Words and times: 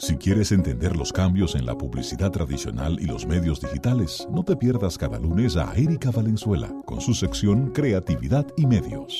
Si 0.00 0.16
quieres 0.16 0.52
entender 0.52 0.96
los 0.96 1.12
cambios 1.12 1.56
en 1.56 1.66
la 1.66 1.76
publicidad 1.76 2.30
tradicional 2.30 2.98
y 3.00 3.06
los 3.06 3.26
medios 3.26 3.60
digitales, 3.60 4.28
no 4.30 4.44
te 4.44 4.54
pierdas 4.54 4.96
cada 4.96 5.18
lunes 5.18 5.56
a 5.56 5.72
Erika 5.74 6.12
Valenzuela 6.12 6.72
con 6.84 7.00
su 7.00 7.14
sección 7.14 7.72
Creatividad 7.72 8.46
y 8.56 8.66
Medios. 8.66 9.18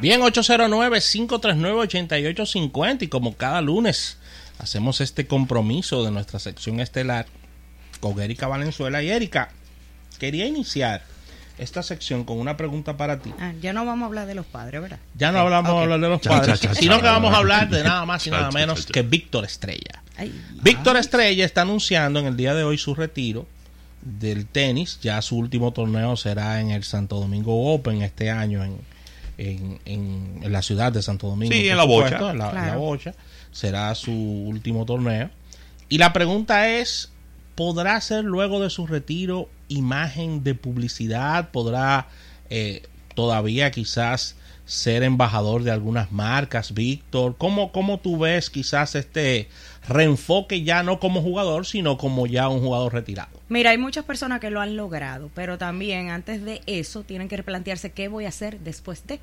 Bien, 0.00 0.20
809-539-8850 0.20 3.02
y 3.02 3.08
como 3.08 3.34
cada 3.34 3.60
lunes 3.60 4.18
hacemos 4.60 5.00
este 5.00 5.26
compromiso 5.26 6.04
de 6.04 6.12
nuestra 6.12 6.38
sección 6.38 6.78
estelar 6.78 7.26
con 7.98 8.20
Erika 8.20 8.46
Valenzuela. 8.46 9.02
Y 9.02 9.10
Erika, 9.10 9.48
quería 10.20 10.46
iniciar 10.46 11.02
esta 11.58 11.82
sección 11.82 12.24
con 12.24 12.38
una 12.38 12.56
pregunta 12.56 12.96
para 12.96 13.18
ti. 13.18 13.32
Ah, 13.40 13.52
ya 13.60 13.72
no 13.72 13.84
vamos 13.84 14.04
a 14.04 14.06
hablar 14.06 14.26
de 14.26 14.34
los 14.34 14.46
padres, 14.46 14.80
¿verdad? 14.80 14.98
Ya 15.16 15.32
no 15.32 15.40
hablamos 15.40 15.72
de 15.74 15.82
hablar 15.82 16.00
de 16.00 16.08
los 16.08 16.20
Cha, 16.20 16.30
padres, 16.30 16.60
cha, 16.60 16.68
cha, 16.68 16.74
sino 16.74 16.96
cha. 16.96 17.02
que 17.02 17.06
vamos 17.08 17.34
a 17.34 17.38
hablar 17.38 17.68
de 17.68 17.82
nada 17.82 18.04
más 18.06 18.26
y 18.26 18.30
Cha, 18.30 18.36
nada 18.36 18.50
menos 18.52 18.80
cha, 18.80 18.86
cha. 18.86 18.92
que 18.92 19.02
Víctor 19.02 19.44
Estrella. 19.44 20.02
Ay, 20.16 20.32
Víctor 20.62 20.96
Estrella 20.96 21.44
está 21.44 21.62
anunciando 21.62 22.20
en 22.20 22.26
el 22.26 22.36
día 22.36 22.54
de 22.54 22.64
hoy 22.64 22.78
su 22.78 22.94
retiro 22.94 23.46
del 24.02 24.46
tenis. 24.46 24.98
Ya 25.02 25.20
su 25.22 25.36
último 25.36 25.72
torneo 25.72 26.16
será 26.16 26.60
en 26.60 26.70
el 26.70 26.84
Santo 26.84 27.18
Domingo 27.20 27.72
Open 27.72 28.02
este 28.02 28.30
año 28.30 28.64
en, 28.64 28.78
en, 29.38 29.80
en- 29.84 30.40
en 30.42 30.52
la 30.52 30.62
ciudad 30.62 30.92
de 30.92 31.02
Santo 31.02 31.26
Domingo. 31.28 31.52
Sí, 31.54 31.68
en 31.68 31.76
la 31.76 31.82
supuesto, 31.84 32.18
bocha. 32.18 32.30
En 32.32 32.38
la, 32.38 32.48
en 32.50 32.54
la 32.54 32.62
Claro. 32.62 32.78
bocha. 32.80 33.14
Será 33.52 33.94
su 33.94 34.12
último 34.12 34.84
torneo. 34.84 35.30
Y 35.88 35.98
la 35.98 36.12
pregunta 36.12 36.68
es, 36.68 37.10
¿podrá 37.58 38.00
ser 38.00 38.24
luego 38.24 38.60
de 38.60 38.70
su 38.70 38.86
retiro 38.86 39.48
imagen 39.66 40.44
de 40.44 40.54
publicidad? 40.54 41.50
¿Podrá 41.50 42.06
eh, 42.50 42.84
todavía 43.16 43.72
quizás 43.72 44.36
ser 44.64 45.02
embajador 45.02 45.64
de 45.64 45.72
algunas 45.72 46.12
marcas, 46.12 46.72
Víctor? 46.72 47.34
¿Cómo, 47.36 47.72
¿Cómo 47.72 47.98
tú 47.98 48.16
ves 48.16 48.48
quizás 48.48 48.94
este 48.94 49.48
reenfoque 49.88 50.62
ya 50.62 50.84
no 50.84 51.00
como 51.00 51.20
jugador, 51.20 51.66
sino 51.66 51.98
como 51.98 52.28
ya 52.28 52.48
un 52.48 52.60
jugador 52.60 52.92
retirado? 52.92 53.40
Mira, 53.48 53.70
hay 53.70 53.78
muchas 53.78 54.04
personas 54.04 54.38
que 54.38 54.50
lo 54.50 54.60
han 54.60 54.76
logrado, 54.76 55.28
pero 55.34 55.58
también 55.58 56.10
antes 56.10 56.44
de 56.44 56.60
eso 56.66 57.02
tienen 57.02 57.26
que 57.26 57.38
replantearse 57.38 57.90
qué 57.90 58.06
voy 58.06 58.26
a 58.26 58.28
hacer 58.28 58.60
después 58.60 59.04
de. 59.08 59.18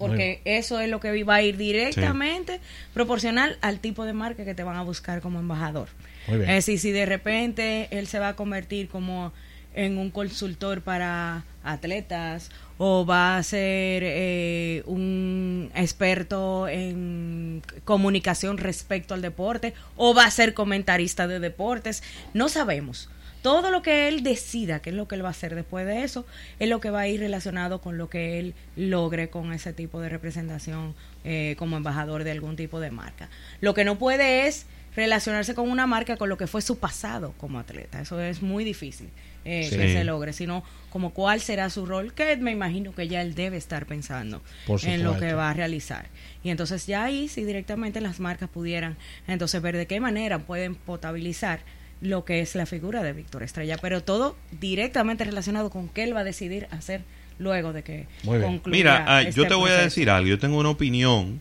Porque 0.00 0.40
eso 0.44 0.80
es 0.80 0.88
lo 0.88 0.98
que 0.98 1.22
va 1.22 1.36
a 1.36 1.42
ir 1.42 1.56
directamente 1.56 2.58
proporcional 2.92 3.58
al 3.60 3.78
tipo 3.78 4.04
de 4.04 4.14
marca 4.14 4.44
que 4.44 4.54
te 4.54 4.64
van 4.64 4.76
a 4.76 4.82
buscar 4.82 5.20
como 5.20 5.38
embajador. 5.38 5.88
Muy 6.26 6.38
bien. 6.38 6.50
Es 6.50 6.66
decir, 6.66 6.80
si 6.80 6.90
de 6.90 7.06
repente 7.06 7.86
él 7.92 8.08
se 8.08 8.18
va 8.18 8.28
a 8.28 8.36
convertir 8.36 8.88
como 8.88 9.32
en 9.74 9.98
un 9.98 10.10
consultor 10.10 10.82
para 10.82 11.44
atletas 11.62 12.50
o 12.78 13.04
va 13.04 13.36
a 13.36 13.42
ser 13.42 14.02
eh, 14.04 14.82
un 14.86 15.70
experto 15.74 16.66
en 16.66 17.62
comunicación 17.84 18.58
respecto 18.58 19.14
al 19.14 19.22
deporte 19.22 19.74
o 19.96 20.14
va 20.14 20.24
a 20.24 20.30
ser 20.30 20.54
comentarista 20.54 21.28
de 21.28 21.40
deportes, 21.40 22.02
no 22.32 22.48
sabemos. 22.48 23.10
Todo 23.42 23.70
lo 23.70 23.80
que 23.82 24.08
él 24.08 24.22
decida, 24.22 24.80
que 24.80 24.90
es 24.90 24.96
lo 24.96 25.08
que 25.08 25.14
él 25.14 25.24
va 25.24 25.28
a 25.28 25.30
hacer 25.30 25.54
después 25.54 25.86
de 25.86 26.02
eso, 26.04 26.26
es 26.58 26.68
lo 26.68 26.80
que 26.80 26.90
va 26.90 27.00
a 27.00 27.08
ir 27.08 27.20
relacionado 27.20 27.80
con 27.80 27.96
lo 27.96 28.10
que 28.10 28.38
él 28.38 28.54
logre 28.76 29.30
con 29.30 29.52
ese 29.52 29.72
tipo 29.72 30.00
de 30.00 30.08
representación 30.10 30.94
eh, 31.24 31.54
como 31.58 31.76
embajador 31.76 32.24
de 32.24 32.32
algún 32.32 32.56
tipo 32.56 32.80
de 32.80 32.90
marca. 32.90 33.28
Lo 33.60 33.72
que 33.74 33.84
no 33.84 33.98
puede 33.98 34.46
es 34.46 34.66
relacionarse 34.94 35.54
con 35.54 35.70
una 35.70 35.86
marca 35.86 36.16
con 36.16 36.28
lo 36.28 36.36
que 36.36 36.46
fue 36.46 36.60
su 36.62 36.78
pasado 36.78 37.32
como 37.38 37.58
atleta. 37.58 38.00
Eso 38.00 38.20
es 38.20 38.42
muy 38.42 38.64
difícil 38.64 39.08
eh, 39.44 39.66
Sí. 39.70 39.76
que 39.76 39.92
se 39.92 40.04
logre, 40.04 40.32
sino 40.34 40.62
como 40.90 41.14
cuál 41.14 41.40
será 41.40 41.70
su 41.70 41.86
rol, 41.86 42.12
que 42.12 42.36
me 42.36 42.50
imagino 42.50 42.92
que 42.94 43.08
ya 43.08 43.22
él 43.22 43.34
debe 43.34 43.56
estar 43.56 43.86
pensando 43.86 44.42
en 44.82 45.02
lo 45.04 45.18
que 45.18 45.32
va 45.32 45.48
a 45.50 45.54
realizar. 45.54 46.08
Y 46.42 46.50
entonces 46.50 46.86
ya 46.86 47.04
ahí, 47.04 47.28
si 47.28 47.44
directamente 47.44 48.00
las 48.02 48.20
marcas 48.20 48.50
pudieran 48.50 48.96
entonces 49.26 49.62
ver 49.62 49.76
de 49.78 49.86
qué 49.86 49.98
manera 50.00 50.40
pueden 50.40 50.74
potabilizar 50.74 51.60
lo 52.00 52.24
que 52.24 52.40
es 52.40 52.54
la 52.54 52.66
figura 52.66 53.02
de 53.02 53.12
Víctor 53.12 53.42
Estrella, 53.42 53.76
pero 53.80 54.02
todo 54.02 54.36
directamente 54.60 55.24
relacionado 55.24 55.70
con 55.70 55.88
qué 55.88 56.04
él 56.04 56.14
va 56.16 56.20
a 56.20 56.24
decidir 56.24 56.66
hacer 56.70 57.02
luego 57.38 57.72
de 57.72 57.82
que 57.82 58.06
Muy 58.22 58.38
bien. 58.38 58.52
concluya 58.52 58.76
Mira, 58.78 59.04
ah, 59.06 59.22
este 59.22 59.32
yo 59.34 59.46
te 59.46 59.54
voy 59.54 59.70
a 59.70 59.76
decir 59.76 60.10
algo. 60.10 60.28
Yo 60.28 60.38
tengo 60.38 60.58
una 60.58 60.70
opinión 60.70 61.40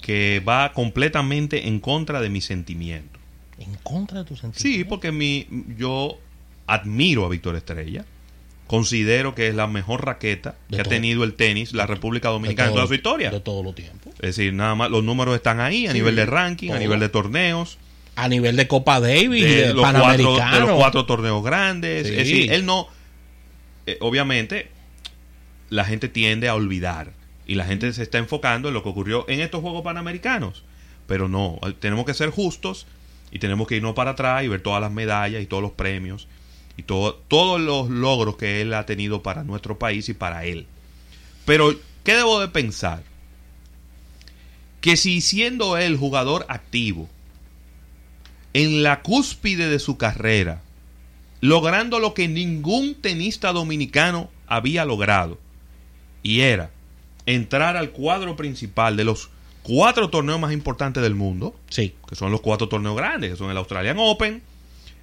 que 0.00 0.42
va 0.46 0.72
completamente 0.72 1.68
en 1.68 1.80
contra 1.80 2.20
de 2.20 2.28
mi 2.28 2.40
sentimiento. 2.40 3.18
En 3.58 3.74
contra 3.82 4.20
de 4.20 4.24
tu 4.24 4.36
sentimiento. 4.36 4.60
Sí, 4.60 4.84
porque 4.84 5.12
mi, 5.12 5.46
yo 5.76 6.18
admiro 6.66 7.24
a 7.24 7.28
Víctor 7.28 7.56
Estrella. 7.56 8.04
Considero 8.66 9.34
que 9.34 9.48
es 9.48 9.54
la 9.54 9.66
mejor 9.66 10.06
raqueta 10.06 10.54
De 10.70 10.76
que 10.76 10.80
ha 10.80 10.84
tenido 10.84 11.24
el 11.24 11.34
tenis, 11.34 11.74
la 11.74 11.86
República 11.86 12.30
Dominicana 12.30 12.68
en 12.70 12.74
toda 12.74 12.86
su 12.86 12.94
historia. 12.94 13.30
De 13.30 13.40
todo 13.40 13.62
lo 13.62 13.74
tiempo. 13.74 14.10
Es 14.14 14.36
decir, 14.36 14.54
nada 14.54 14.74
más 14.74 14.90
los 14.90 15.04
números 15.04 15.34
están 15.34 15.60
ahí 15.60 15.86
a 15.86 15.92
Sí, 15.92 15.98
nivel 15.98 16.16
de 16.16 16.24
ranking, 16.24 16.70
a 16.70 16.78
nivel 16.78 16.98
de 16.98 17.10
torneos, 17.10 17.76
A 18.14 18.28
nivel 18.28 18.56
de 18.56 18.68
Copa 18.68 19.00
Davis, 19.00 19.44
de, 19.44 19.68
de, 19.68 19.74
los 19.74 19.82
cuatro, 19.82 20.02
Panamericano. 20.02 20.54
de 20.54 20.60
los 20.66 20.76
cuatro 20.76 21.06
torneos 21.06 21.42
grandes. 21.42 22.06
Sí. 22.06 22.12
Es 22.12 22.18
decir, 22.18 22.52
él 22.52 22.66
no. 22.66 22.88
eh, 23.86 23.96
obviamente, 24.00 24.70
la 25.70 25.84
gente 25.84 26.08
tiende 26.08 26.48
a 26.48 26.54
olvidar 26.54 27.12
y 27.46 27.54
la 27.54 27.64
gente 27.64 27.92
se 27.92 28.02
está 28.02 28.18
enfocando 28.18 28.68
en 28.68 28.74
lo 28.74 28.82
que 28.82 28.90
ocurrió 28.90 29.24
en 29.28 29.40
estos 29.40 29.62
Juegos 29.62 29.82
Panamericanos. 29.82 30.62
Pero 31.06 31.28
no, 31.28 31.58
tenemos 31.80 32.04
que 32.04 32.14
ser 32.14 32.30
justos 32.30 32.86
y 33.30 33.38
tenemos 33.38 33.66
que 33.66 33.76
irnos 33.76 33.94
para 33.94 34.12
atrás 34.12 34.44
y 34.44 34.48
ver 34.48 34.60
todas 34.60 34.80
las 34.80 34.92
medallas 34.92 35.42
y 35.42 35.46
todos 35.46 35.62
los 35.62 35.72
premios 35.72 36.28
y 36.76 36.82
todo, 36.82 37.14
todos 37.28 37.60
los 37.60 37.90
logros 37.90 38.36
que 38.36 38.60
él 38.60 38.72
ha 38.74 38.86
tenido 38.86 39.22
para 39.22 39.44
nuestro 39.44 39.78
país 39.78 40.08
y 40.08 40.14
para 40.14 40.44
él. 40.44 40.66
Pero, 41.44 41.74
¿qué 42.04 42.14
debo 42.14 42.40
de 42.40 42.48
pensar? 42.48 43.02
Que 44.80 44.96
si 44.96 45.20
siendo 45.20 45.76
él 45.76 45.96
jugador 45.96 46.46
activo, 46.48 47.08
en 48.54 48.82
la 48.82 49.00
cúspide 49.02 49.68
de 49.68 49.78
su 49.78 49.96
carrera, 49.96 50.62
logrando 51.40 51.98
lo 51.98 52.14
que 52.14 52.28
ningún 52.28 52.94
tenista 52.94 53.52
dominicano 53.52 54.30
había 54.46 54.84
logrado, 54.84 55.38
y 56.22 56.40
era 56.40 56.70
entrar 57.26 57.76
al 57.76 57.90
cuadro 57.90 58.36
principal 58.36 58.96
de 58.96 59.04
los 59.04 59.30
cuatro 59.62 60.10
torneos 60.10 60.40
más 60.40 60.52
importantes 60.52 61.02
del 61.02 61.14
mundo, 61.14 61.54
Sí. 61.70 61.94
que 62.08 62.14
son 62.16 62.30
los 62.32 62.40
cuatro 62.40 62.68
torneos 62.68 62.96
grandes, 62.96 63.30
que 63.30 63.36
son 63.36 63.50
el 63.50 63.56
Australian 63.56 63.96
Open, 63.98 64.42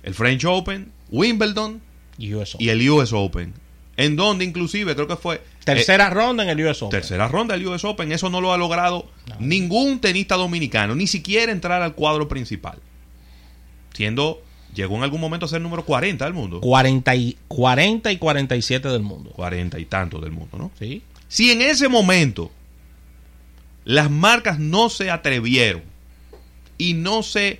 el 0.04 0.14
French 0.14 0.46
Open, 0.46 0.92
Wimbledon 1.10 1.82
Y 2.18 2.34
US 2.36 2.56
Open. 2.56 2.66
y 2.66 2.70
el 2.70 2.90
US 2.90 3.14
Open, 3.14 3.54
en 3.98 4.16
donde 4.16 4.46
inclusive 4.46 4.96
creo 4.96 5.08
que 5.08 5.16
fue 5.16 5.42
Tercera 5.66 6.10
ronda 6.10 6.44
en 6.44 6.50
el 6.50 6.66
US 6.66 6.82
eh, 6.82 6.86
Open. 6.86 7.00
tercera 7.00 7.28
ronda 7.28 7.56
del 7.58 7.68
US 7.68 7.84
Open, 7.86 8.12
eso 8.12 8.30
no 8.30 8.42
lo 8.42 8.54
ha 8.54 8.58
logrado 8.58 9.10
No. 9.28 9.36
ningún 9.40 10.00
tenista 10.00 10.36
dominicano, 10.36 10.96
ni 10.96 11.08
siquiera 11.08 11.52
entrar 11.52 11.82
al 11.82 11.96
cuadro 11.96 12.28
principal. 12.28 12.80
Siendo, 14.00 14.42
llegó 14.74 14.96
en 14.96 15.04
algún 15.04 15.20
momento 15.20 15.46
a 15.46 15.50
ser 15.50 15.60
número 15.60 15.84
40 15.84 16.24
del 16.24 16.34
mundo. 16.34 16.62
40 16.62 17.16
y, 17.18 17.38
40 17.50 18.10
y 18.14 18.18
47 18.18 18.88
del 18.88 19.02
mundo. 19.02 19.32
40 19.32 19.78
y 19.78 19.84
tanto 19.84 20.22
del 20.22 20.32
mundo, 20.32 20.58
¿no? 20.58 20.72
Sí. 20.80 21.02
Si 21.28 21.52
en 21.52 21.62
ese 21.62 21.90
momento 21.90 22.50
las 23.84 24.10
marcas 24.10 24.58
no 24.58 24.90
se 24.90 25.12
atrevieron 25.12 25.82
y 26.78 26.94
no 26.94 27.24
se 27.24 27.60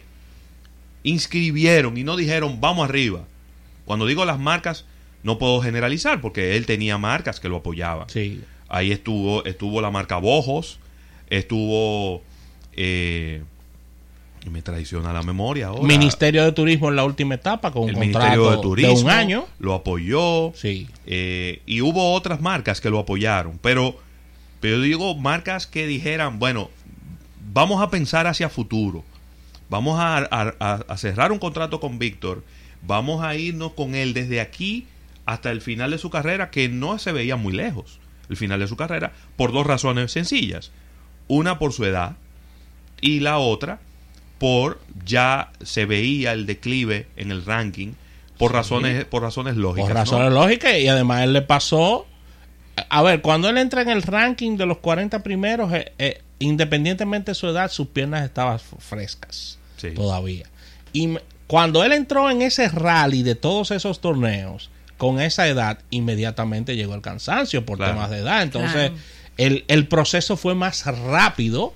inscribieron 1.04 1.98
y 1.98 2.06
no 2.06 2.16
dijeron 2.16 2.62
vamos 2.62 2.88
arriba. 2.88 3.26
Cuando 3.84 4.06
digo 4.06 4.24
las 4.24 4.40
marcas, 4.40 4.86
no 5.24 5.40
puedo 5.40 5.60
generalizar 5.60 6.22
porque 6.22 6.56
él 6.56 6.66
tenía 6.66 6.98
marcas 6.98 7.42
que 7.42 7.50
lo 7.50 7.58
apoyaban. 7.58 8.10
Sí. 8.10 8.40
Ahí 8.70 8.94
estuvo, 8.94 9.44
estuvo 9.44 9.82
la 9.82 9.92
marca 9.92 10.16
Bojos, 10.16 10.80
estuvo 11.30 12.24
eh, 12.78 13.42
y 14.46 14.50
me 14.50 14.62
traiciona 14.62 15.12
la 15.14 15.22
memoria 15.24 15.68
ahora. 15.68 15.84
Ministerio 15.84 16.44
de 16.46 16.52
Turismo 16.52 16.90
en 16.90 16.96
la 16.96 17.04
última 17.04 17.36
etapa 17.36 17.72
con 17.72 17.84
un 17.84 17.90
el 17.90 17.96
contrato 17.96 18.26
Ministerio 18.28 18.52
de 18.52 18.58
Turismo 18.62 19.00
un 19.00 19.10
año. 19.10 19.46
lo 19.60 19.74
apoyó. 19.74 20.54
Sí. 20.56 20.88
Eh, 21.06 21.62
y 21.66 21.82
hubo 21.82 22.14
otras 22.14 22.40
marcas 22.42 22.80
que 22.82 22.90
lo 22.90 23.00
apoyaron, 23.00 23.60
pero, 23.62 23.98
pero 24.60 24.80
digo 24.82 25.16
marcas 25.16 25.68
que 25.68 25.88
dijeran, 25.88 26.40
bueno, 26.40 26.70
vamos 27.54 27.82
a 27.82 27.90
pensar 27.90 28.28
hacia 28.28 28.50
futuro, 28.50 29.04
vamos 29.70 29.98
a- 30.00 30.18
a 30.88 30.98
cerrar 30.98 31.32
un 31.32 31.40
contrato 31.40 31.80
con 31.80 32.00
Víctor, 32.00 32.44
vamos 32.82 33.24
a 33.24 33.36
irnos 33.36 33.74
con 33.74 33.94
él 33.96 34.14
desde 34.14 34.40
aquí 34.40 34.88
hasta 35.26 35.52
el 35.52 35.62
final 35.62 35.92
de 35.92 35.98
su 35.98 36.10
carrera, 36.10 36.50
que 36.50 36.70
no 36.70 36.98
se 36.98 37.12
veía 37.12 37.36
muy 37.36 37.54
lejos, 37.54 38.00
el 38.30 38.38
final 38.38 38.60
de 38.62 38.68
su 38.68 38.76
carrera, 38.78 39.12
por 39.36 39.52
dos 39.52 39.68
razones 39.68 40.12
sencillas. 40.12 40.72
Una 41.28 41.60
por 41.60 41.74
su 41.74 41.86
edad 41.86 42.16
y 43.02 43.20
la 43.20 43.38
otra 43.38 43.80
por 44.40 44.80
ya 45.06 45.52
se 45.62 45.86
veía 45.86 46.32
el 46.34 46.46
declive 46.46 47.08
en 47.16 47.32
el 47.32 47.46
ranking 47.46 47.94
por 48.38 48.54
razones 48.54 49.06
por 49.06 49.22
razones 49.22 49.56
lógicas. 49.58 49.88
Por 49.88 49.96
¿no? 49.96 50.00
razones 50.02 50.32
lógicas 50.34 50.78
y 50.80 50.88
además 50.88 51.24
él 51.24 51.34
le 51.34 51.42
pasó 51.44 52.08
a 52.90 53.02
ver, 53.04 53.22
cuando 53.22 53.50
él 53.50 53.58
entra 53.58 53.82
en 53.82 53.90
el 53.90 54.02
ranking 54.02 54.56
de 54.56 54.66
los 54.66 54.78
40 54.78 55.22
primeros, 55.22 55.74
eh, 55.74 55.92
eh, 56.00 56.22
independientemente 56.40 57.32
de 57.32 57.36
su 57.36 57.48
edad, 57.48 57.70
sus 57.70 57.88
piernas 57.88 58.24
estaban 58.24 58.58
frescas 58.80 59.60
Sí. 59.76 59.92
todavía. 59.92 60.46
Y 60.94 61.08
me- 61.08 61.22
cuando 61.48 61.84
él 61.84 61.92
entró 61.92 62.30
en 62.32 62.42
ese 62.42 62.70
rally 62.70 63.22
de 63.24 63.36
todos 63.36 63.72
esos 63.72 64.00
torneos, 64.00 64.70
con 64.98 65.20
esa 65.20 65.48
edad, 65.50 65.80
inmediatamente 65.90 66.76
llegó 66.78 66.96
el 66.96 67.02
cansancio 67.02 67.66
por 67.66 67.78
Claro. 67.78 67.94
temas 67.96 68.10
de 68.12 68.20
edad. 68.20 68.44
Entonces, 68.44 68.90
Claro. 68.92 68.96
el, 69.38 69.66
el 69.68 69.88
proceso 69.88 70.38
fue 70.38 70.56
más 70.56 70.86
rápido 70.86 71.74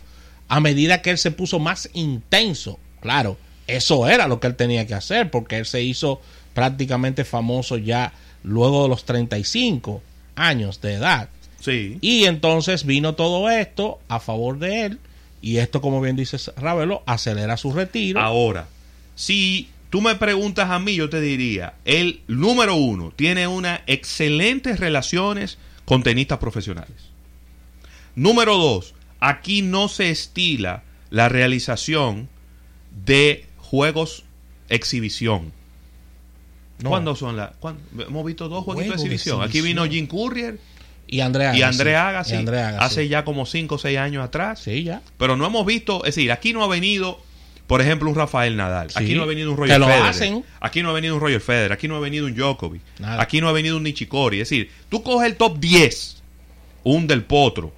a 0.54 0.60
medida 0.60 1.02
que 1.02 1.10
él 1.10 1.18
se 1.18 1.32
puso 1.32 1.58
más 1.58 1.90
intenso. 1.94 2.78
Claro, 3.02 3.38
eso 3.66 4.08
era 4.08 4.28
lo 4.28 4.40
que 4.40 4.46
él 4.46 4.56
tenía 4.56 4.86
que 4.86 4.94
hacer, 4.94 5.32
porque 5.32 5.58
él 5.58 5.66
se 5.66 5.82
hizo 5.82 6.22
prácticamente 6.54 7.26
famoso 7.26 7.78
ya 7.78 8.14
luego 8.44 8.84
de 8.84 8.90
los 8.90 9.04
35 9.04 10.04
años 10.36 10.80
de 10.80 10.94
edad. 10.94 11.30
Sí. 11.60 11.98
Y 12.02 12.26
entonces 12.26 12.86
vino 12.86 13.16
todo 13.16 13.50
esto 13.50 14.00
a 14.10 14.20
favor 14.20 14.60
de 14.60 14.86
él. 14.86 15.00
Y 15.42 15.58
esto, 15.58 15.82
como 15.82 16.00
bien 16.02 16.16
dices, 16.16 16.52
Ravelo, 16.56 17.02
acelera 17.08 17.58
su 17.58 17.74
retiro. 17.74 18.22
Ahora, 18.22 18.68
si 19.16 19.70
tú 19.90 20.02
me 20.02 20.14
preguntas 20.14 20.70
a 20.70 20.78
mí, 20.78 20.94
yo 20.94 21.10
te 21.10 21.20
diría, 21.20 21.74
el 21.84 22.22
número 22.28 22.76
uno 22.76 23.12
tiene 23.16 23.48
unas 23.48 23.82
excelentes 23.88 24.80
relaciones 24.80 25.58
con 25.84 26.04
tenistas 26.04 26.38
profesionales. 26.38 27.10
Número 28.14 28.56
dos, 28.56 28.94
aquí 29.30 29.62
no 29.62 29.88
se 29.88 30.10
estila 30.10 30.84
la 31.10 31.30
realización 31.30 32.28
de 33.06 33.46
juegos 33.58 34.24
exhibición. 34.70 35.52
No. 36.80 36.90
¿Cuándo 36.90 37.16
son 37.16 37.38
las? 37.38 37.52
Hemos 38.08 38.26
visto 38.26 38.50
dos 38.50 38.64
Juegos 38.66 38.84
de 38.84 38.90
exhibición. 38.92 39.42
Aquí 39.42 39.62
vino. 39.62 39.86
Jim 39.86 40.08
Courier 40.08 40.60
Y 41.08 41.22
André 41.22 41.46
Agassi. 41.46 41.60
y 41.60 41.64
André 41.64 41.96
Agassi 41.96 42.34
Y 42.34 42.38
Agassi. 42.48 42.78
hace 42.86 43.08
ya 43.08 43.24
como 43.24 43.46
5 43.46 43.76
o 43.76 43.78
6 43.78 43.98
años 43.98 44.24
atrás. 44.26 44.60
Sí, 44.60 44.84
ya. 44.84 45.02
Pero 45.18 45.38
no 45.38 45.46
hemos 45.46 45.66
visto, 45.66 46.04
es 46.06 46.16
decir, 46.16 46.32
aquí 46.32 46.52
no 46.52 46.64
ha 46.64 46.68
venido, 46.68 47.22
por 47.68 47.80
ejemplo, 47.82 48.10
un 48.10 48.16
Rafael 48.16 48.58
Nadal. 48.58 48.90
Sí, 48.90 48.96
aquí 49.00 49.16
no 49.16 49.24
ha 49.24 49.26
venido 49.28 49.52
un 49.52 49.56
que 49.56 49.62
Roger 49.62 49.80
lo 49.80 49.86
Federer. 49.88 50.06
hacen. 50.10 50.44
Aquí 50.60 50.82
no 50.82 50.90
ha 50.90 50.94
venido 50.94 51.16
un 51.16 51.22
Roger 51.22 51.40
Federer. 51.40 51.72
Aquí 51.72 51.88
no 51.88 51.96
ha 51.96 52.00
venido 52.00 52.26
un 52.26 52.36
Djokovic. 52.36 52.82
Nada. 53.00 53.22
Aquí 53.22 53.40
no 53.40 53.48
ha 53.48 53.54
venido 53.54 53.78
un 53.78 53.84
Nishikori. 53.84 54.42
Es 54.42 54.50
decir, 54.50 54.70
tú 54.90 55.04
coges 55.04 55.30
el 55.30 55.38
top 55.38 55.60
10, 55.60 56.22
un 56.84 57.08
del 57.08 57.24
Potro. 57.24 57.74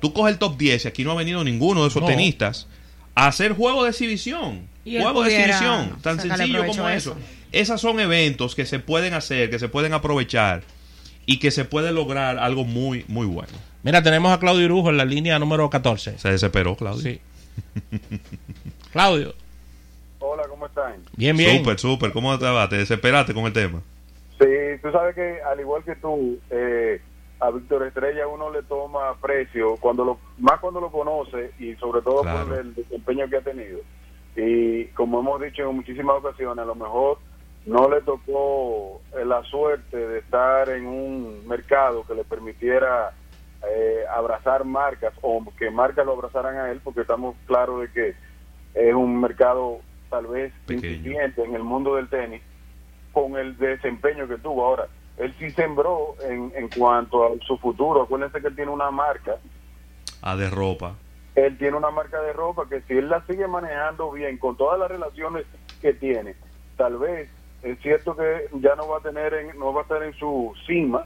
Tú 0.00 0.12
coges 0.12 0.32
el 0.32 0.38
top 0.38 0.56
10 0.56 0.84
y 0.84 0.88
aquí 0.88 1.04
no 1.04 1.12
ha 1.12 1.14
venido 1.16 1.42
ninguno 1.44 1.82
de 1.82 1.88
esos 1.88 2.02
No. 2.02 2.08
tenistas 2.08 2.66
a 3.14 3.26
hacer 3.28 3.52
juego 3.52 3.84
de 3.84 3.90
exhibición. 3.90 4.62
Y 4.84 4.96
él 4.96 5.02
Juego 5.02 5.22
de 5.22 5.30
exhibición. 5.36 5.96
Tan 6.02 6.18
sencillo 6.20 6.60
como 6.66 6.88
eso. 6.88 7.12
eso. 7.12 7.16
Esas 7.52 7.80
son 7.80 8.00
eventos 8.00 8.54
que 8.54 8.64
se 8.64 8.78
pueden 8.78 9.12
hacer, 9.14 9.50
que 9.50 9.58
se 9.58 9.68
pueden 9.68 9.92
aprovechar 9.92 10.62
y 11.26 11.38
que 11.38 11.50
se 11.50 11.64
puede 11.64 11.92
lograr 11.92 12.38
algo 12.38 12.64
muy, 12.64 13.04
muy 13.08 13.26
bueno. 13.26 13.52
Mira, 13.82 14.02
tenemos 14.02 14.32
a 14.32 14.38
Claudio 14.38 14.64
Irujo 14.64 14.90
en 14.90 14.96
la 14.96 15.04
línea 15.04 15.38
número 15.38 15.68
14. 15.68 16.18
Se 16.18 16.30
desesperó, 16.30 16.76
Claudio. 16.76 17.02
Sí. 17.02 17.20
Claudio. 18.92 19.34
Hola, 20.18 20.42
¿cómo 20.48 20.66
están? 20.66 20.94
Bien, 21.16 21.36
bien. 21.36 21.58
Súper, 21.58 21.78
súper. 21.78 22.12
¿Cómo 22.12 22.38
te 22.38 22.44
va? 22.46 22.68
¿Te 22.68 22.76
desesperaste 22.76 23.32
con 23.34 23.46
el 23.46 23.52
tema? 23.52 23.80
Sí, 24.38 24.46
tú 24.82 24.90
sabes 24.92 25.14
que 25.14 25.38
al 25.50 25.60
igual 25.60 25.82
que 25.84 25.94
tú, 25.96 26.38
eh, 26.50 27.00
a 27.40 27.50
Víctor 27.50 27.84
Estrella 27.86 28.26
uno 28.28 28.50
le 28.50 28.62
toma 28.64 29.14
precio 29.20 29.76
cuando 29.80 30.04
lo 30.04 30.18
más 30.38 30.60
cuando 30.60 30.80
lo 30.80 30.90
conoce 30.90 31.52
y 31.58 31.74
sobre 31.76 32.02
todo 32.02 32.22
Claro. 32.22 32.46
por 32.48 32.58
el 32.58 32.74
desempeño 32.74 33.28
que 33.28 33.36
ha 33.38 33.40
tenido. 33.42 33.80
Y 34.36 34.86
como 34.88 35.20
hemos 35.20 35.40
dicho 35.40 35.62
en 35.68 35.76
muchísimas 35.76 36.16
ocasiones, 36.18 36.62
a 36.62 36.66
lo 36.66 36.74
mejor 36.74 37.18
no 37.66 37.88
le 37.90 38.00
tocó 38.02 39.00
la 39.24 39.42
suerte 39.44 39.96
de 39.96 40.18
estar 40.20 40.68
en 40.70 40.86
un 40.86 41.46
mercado 41.48 42.04
que 42.06 42.14
le 42.14 42.24
permitiera 42.24 43.12
eh, 43.68 44.04
abrazar 44.14 44.64
marcas 44.64 45.12
o 45.20 45.42
que 45.58 45.70
marcas 45.70 46.06
lo 46.06 46.12
abrazaran 46.12 46.56
a 46.56 46.70
él, 46.70 46.80
porque 46.82 47.02
estamos 47.02 47.36
claros 47.46 47.80
de 47.82 47.92
que 47.92 48.14
es 48.74 48.94
un 48.94 49.20
mercado 49.20 49.78
tal 50.08 50.26
vez 50.28 50.52
Pequeño. 50.66 50.88
incipiente 50.94 51.42
en 51.44 51.54
el 51.54 51.62
mundo 51.62 51.96
del 51.96 52.08
tenis 52.08 52.40
con 53.12 53.36
el 53.36 53.56
desempeño 53.58 54.26
que 54.28 54.38
tuvo 54.38 54.64
ahora. 54.64 54.86
Él 55.20 55.34
sí 55.38 55.50
sembró 55.50 56.14
en, 56.28 56.52
en 56.56 56.68
cuanto 56.68 57.24
a 57.26 57.30
su 57.46 57.56
futuro. 57.58 58.02
Acuérdense 58.02 58.40
que 58.40 58.48
él 58.48 58.56
tiene 58.56 58.70
una 58.70 58.90
marca. 58.90 59.36
Ah, 60.22 60.34
de 60.36 60.48
ropa. 60.50 60.94
Él 61.34 61.56
tiene 61.58 61.76
una 61.76 61.90
marca 61.90 62.20
de 62.22 62.32
ropa 62.32 62.68
que 62.68 62.80
si 62.82 62.94
él 62.94 63.08
la 63.08 63.24
sigue 63.26 63.46
manejando 63.46 64.10
bien 64.10 64.38
con 64.38 64.56
todas 64.56 64.78
las 64.78 64.88
relaciones 64.90 65.44
que 65.80 65.92
tiene, 65.94 66.34
tal 66.76 66.98
vez 66.98 67.30
es 67.62 67.78
cierto 67.80 68.16
que 68.16 68.48
ya 68.60 68.74
no 68.74 68.88
va 68.88 68.98
a 68.98 69.00
tener, 69.00 69.32
en- 69.34 69.58
no 69.58 69.72
va 69.72 69.80
a 69.80 69.82
estar 69.82 70.02
en 70.02 70.14
su 70.14 70.52
cima 70.66 71.04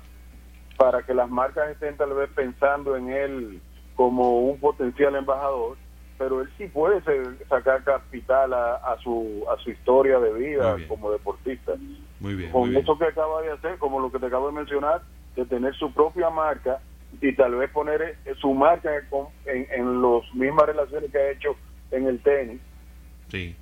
para 0.77 1.03
que 1.03 1.13
las 1.15 1.29
marcas 1.29 1.69
estén 1.71 1.97
tal 1.97 2.15
vez 2.15 2.31
pensando 2.35 2.97
en 2.97 3.11
él 3.11 3.61
como 3.97 4.41
un 4.41 4.59
potencial 4.59 5.15
embajador, 5.15 5.77
pero 6.19 6.41
él 6.41 6.49
sí 6.57 6.67
puede 6.69 7.01
ser- 7.03 7.37
sacar 7.49 7.85
capital 7.85 8.53
a, 8.55 8.77
a 8.77 8.99
su 9.01 9.45
a 9.53 9.57
su 9.63 9.71
historia 9.71 10.19
de 10.21 10.33
vida 10.33 10.77
como 10.89 11.11
deportista 11.11 11.75
Muy 12.25 12.35
bien. 12.35 12.51
con 12.51 12.63
muy 12.63 12.71
bien. 12.71 12.83
eso 12.83 12.99
que 12.99 13.05
acaba 13.05 13.43
de 13.43 13.53
hacer, 13.53 13.77
como 13.79 14.01
lo 14.01 14.11
que 14.11 14.19
te 14.19 14.27
acabo 14.27 14.47
de 14.49 14.55
mencionar, 14.55 15.03
de 15.37 15.45
tener 15.45 15.75
su 15.77 15.93
propia 15.93 16.31
marca 16.31 16.81
y 17.21 17.33
tal 17.35 17.55
vez 17.55 17.71
poner 17.71 18.01
eh, 18.03 18.17
su 18.41 18.53
marca 18.55 18.91
en, 19.47 19.67
en 19.71 20.03
las 20.03 20.23
mismas 20.35 20.67
relaciones 20.67 21.11
que 21.13 21.19
ha 21.19 21.31
hecho 21.31 21.57
en 21.91 22.07
el 22.07 22.19
tenis. 22.21 22.61
Sí. 23.31 23.55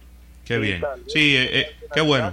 Qué 0.44 0.54
Y 0.54 0.58
bien. 0.60 0.80
tal 0.80 1.00
Sí, 1.08 1.36
eh, 1.36 1.60
eh, 1.60 1.66
qué 1.92 2.00
bueno. 2.00 2.32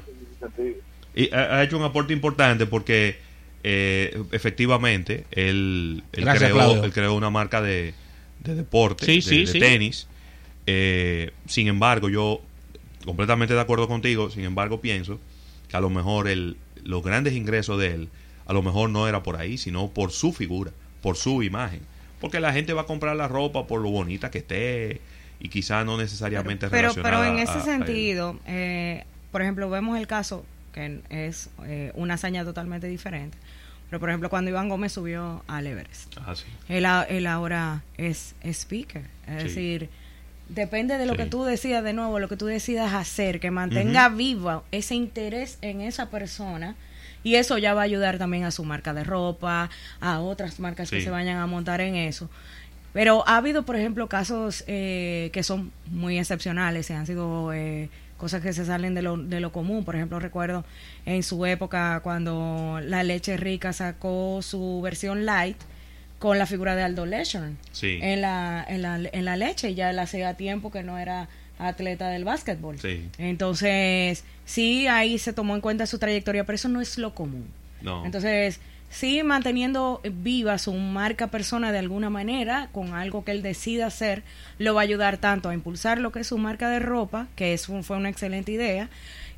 Y 1.15 1.33
ha, 1.33 1.63
hecho 1.63 1.77
un 1.77 1.83
aporte 1.83 2.13
importante 2.13 2.65
porque 2.65 3.17
eh, 3.63 4.21
efectivamente 4.31 5.25
él, 5.31 6.03
él 6.13 6.23
Gracias, 6.23 6.51
creó, 6.51 6.55
Claudio. 6.63 6.83
él 6.83 6.93
creó 6.93 7.13
una 7.15 7.29
marca 7.29 7.61
de, 7.61 7.93
de 8.39 8.55
deporte, 8.55 9.05
Sí, 9.05 9.15
de, 9.15 9.21
sí, 9.21 9.39
de 9.41 9.47
sí. 9.47 9.59
tenis. 9.59 10.07
Eh, 10.67 11.31
sin 11.47 11.67
embargo, 11.67 12.09
yo 12.09 12.41
completamente 13.03 13.53
de 13.55 13.59
acuerdo 13.59 13.87
contigo, 13.87 14.29
sin 14.29 14.43
embargo 14.45 14.79
pienso 14.81 15.19
que 15.69 15.77
a 15.77 15.79
lo 15.79 15.89
mejor 15.89 16.27
el, 16.27 16.57
los 16.83 17.01
grandes 17.03 17.33
ingresos 17.33 17.79
de 17.79 17.93
él, 17.93 18.09
a 18.45 18.53
lo 18.53 18.61
mejor 18.61 18.89
no 18.89 19.07
era 19.07 19.23
por 19.23 19.37
ahí, 19.37 19.57
sino 19.57 19.87
por 19.89 20.11
su 20.11 20.33
figura, 20.33 20.71
por 21.01 21.15
su 21.15 21.43
imagen. 21.43 21.81
Porque 22.19 22.39
la 22.41 22.51
gente 22.51 22.73
va 22.73 22.81
a 22.81 22.85
comprar 22.85 23.15
la 23.15 23.27
ropa 23.29 23.65
por 23.67 23.79
lo 23.79 23.89
bonita 23.91 24.29
que 24.31 24.39
esté 24.39 24.99
y 25.39 25.47
quizá 25.47 25.85
no 25.85 25.97
necesariamente 25.97 26.67
pero, 26.69 26.91
pero 26.95 27.23
en 27.23 27.35
relacionada 27.37 27.43
ese 27.43 27.51
a- 27.51 27.55
a 27.55 27.57
él. 27.75 27.85
sentido, 27.85 28.39
eh, 28.45 29.05
por 29.31 29.41
ejemplo, 29.41 29.69
vemos 29.69 29.97
el 29.97 30.07
caso 30.07 30.43
que 30.73 30.99
es 31.09 31.49
eh, 31.65 31.91
una 31.95 32.15
hazaña 32.15 32.43
totalmente 32.43 32.87
diferente. 32.87 33.37
Pero, 33.89 33.99
por 33.99 34.09
ejemplo, 34.09 34.29
cuando 34.29 34.51
Iván 34.51 34.69
Gómez 34.69 34.91
subió 34.91 35.43
al 35.47 35.65
Everest, 35.65 36.15
Ah, 36.23 36.35
sí. 36.35 36.45
él, 36.67 36.85
ahora 37.25 37.83
es 37.97 38.35
speaker. 38.43 39.03
Es 39.27 39.41
Sí. 39.41 39.47
decir, 39.47 39.89
depende 40.49 40.97
de 40.97 41.05
lo 41.05 41.13
Sí. 41.13 41.17
que 41.19 41.25
tú 41.27 41.43
decidas, 41.43 41.83
de 41.83 41.93
nuevo, 41.93 42.19
lo 42.19 42.27
que 42.27 42.37
tú 42.37 42.45
decidas 42.47 42.93
hacer, 42.93 43.39
que 43.39 43.51
mantenga 43.51 44.09
viva 44.09 44.63
ese 44.71 44.95
interés 44.95 45.57
en 45.61 45.81
esa 45.81 46.09
persona. 46.09 46.75
Y 47.23 47.35
eso 47.35 47.57
ya 47.57 47.73
va 47.73 47.81
a 47.81 47.83
ayudar 47.83 48.17
también 48.17 48.45
a 48.45 48.51
su 48.51 48.63
marca 48.63 48.93
de 48.93 49.03
ropa, 49.03 49.69
a 49.99 50.19
otras 50.21 50.59
marcas 50.59 50.89
que 50.89 51.01
se 51.01 51.09
vayan 51.09 51.37
a 51.37 51.47
montar 51.47 51.81
en 51.81 51.95
eso. 51.95 52.29
Pero 52.93 53.27
ha 53.27 53.37
habido, 53.37 53.63
por 53.63 53.75
ejemplo, 53.75 54.07
casos 54.07 54.63
eh, 54.67 55.29
que 55.33 55.43
son 55.43 55.71
muy 55.91 56.17
excepcionales 56.17 56.89
y 56.89 56.93
han 56.93 57.05
sido 57.05 57.53
eh, 57.53 57.89
cosas 58.17 58.41
que 58.41 58.51
se 58.53 58.65
salen 58.65 58.95
de 58.95 59.01
lo, 59.01 59.17
de 59.17 59.41
lo 59.41 59.51
común. 59.51 59.83
Por 59.85 59.95
ejemplo, 59.95 60.19
recuerdo 60.19 60.63
en 61.05 61.21
su 61.21 61.45
época 61.45 61.99
cuando 62.03 62.79
la 62.83 63.03
leche 63.03 63.37
rica 63.37 63.73
sacó 63.73 64.39
su 64.41 64.79
versión 64.81 65.25
light 65.25 65.57
con 66.19 66.37
la 66.37 66.45
figura 66.45 66.75
de 66.75 66.83
Aldo 66.83 67.05
Leishman 67.05 67.57
Sí. 67.71 67.97
en, 68.01 68.21
la, 68.21 68.63
en, 68.67 68.81
la, 68.81 68.99
en 69.11 69.25
la 69.25 69.35
leche. 69.37 69.73
Ya 69.73 69.89
él 69.89 69.99
hacía 69.99 70.33
tiempo 70.35 70.69
que 70.71 70.83
no 70.83 70.97
era 70.99 71.27
atleta 71.57 72.09
del 72.09 72.25
básquetbol. 72.25 72.77
Sí. 72.79 73.09
Entonces, 73.17 74.23
sí, 74.45 74.87
ahí 74.87 75.17
se 75.17 75.33
tomó 75.33 75.55
en 75.55 75.61
cuenta 75.61 75.85
su 75.87 75.97
trayectoria, 75.97 76.43
pero 76.45 76.55
eso 76.55 76.69
no 76.69 76.81
es 76.81 76.97
lo 76.97 77.15
común. 77.15 77.47
No. 77.81 78.05
Entonces, 78.05 78.59
sí, 78.89 79.23
manteniendo 79.23 80.01
viva 80.03 80.57
su 80.57 80.73
marca 80.73 81.27
persona 81.27 81.71
de 81.71 81.79
alguna 81.79 82.09
manera, 82.09 82.69
con 82.71 82.93
algo 82.93 83.23
que 83.23 83.31
él 83.31 83.41
decida 83.41 83.85
hacer, 83.87 84.23
lo 84.57 84.73
va 84.75 84.81
a 84.81 84.83
ayudar 84.83 85.17
tanto 85.17 85.49
a 85.49 85.53
impulsar 85.53 85.99
lo 85.99 86.11
que 86.11 86.19
es 86.21 86.27
su 86.27 86.37
marca 86.37 86.69
de 86.69 86.79
ropa, 86.79 87.27
que 87.35 87.53
es 87.53 87.69
un- 87.69 87.83
fue 87.83 87.97
una 87.97 88.09
excelente 88.09 88.51
idea, 88.51 88.89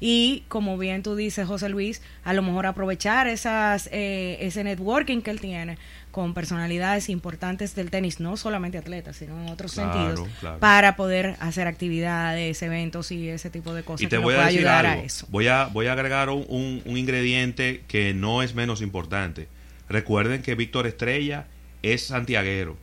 y 0.01 0.43
como 0.49 0.77
bien 0.77 1.03
tú 1.03 1.15
dices, 1.15 1.47
José 1.47 1.69
Luis, 1.69 2.01
a 2.25 2.33
lo 2.33 2.41
mejor 2.41 2.65
aprovechar 2.65 3.27
esas 3.27 3.87
eh, 3.93 4.37
ese 4.41 4.63
networking 4.65 5.21
que 5.21 5.31
él 5.31 5.39
tiene 5.39 5.77
con 6.11 6.33
personalidades 6.33 7.07
importantes 7.07 7.73
del 7.75 7.89
tenis, 7.89 8.19
no 8.19 8.35
solamente 8.35 8.77
atletas, 8.77 9.15
sino 9.15 9.41
en 9.41 9.47
otros 9.49 9.71
Claro, 9.73 9.93
sentidos, 9.93 10.29
claro. 10.41 10.59
para 10.59 10.95
poder 10.97 11.37
hacer 11.39 11.67
actividades, 11.67 12.61
eventos 12.63 13.11
y 13.13 13.29
ese 13.29 13.49
tipo 13.49 13.73
de 13.73 13.83
cosas 13.83 14.01
y 14.01 14.05
te 14.07 14.09
que 14.09 14.15
nos 14.17 14.23
voy 14.25 14.33
a 14.33 14.43
decir 14.45 14.59
ayudar 14.59 14.85
algo. 14.87 15.01
a 15.03 15.05
eso. 15.05 15.27
Voy 15.29 15.47
a, 15.47 15.65
voy 15.67 15.85
a 15.87 15.93
agregar 15.93 16.29
un, 16.29 16.45
un- 16.49 16.81
un 16.83 16.97
ingrediente 16.97 17.83
que 17.87 18.13
no 18.13 18.41
es 18.43 18.55
menos 18.55 18.81
importante. 18.81 19.47
Recuerden 19.87 20.41
que 20.41 20.55
Víctor 20.55 20.85
Estrella 20.87 21.45
es 21.83 22.05
santiaguero. 22.07 22.75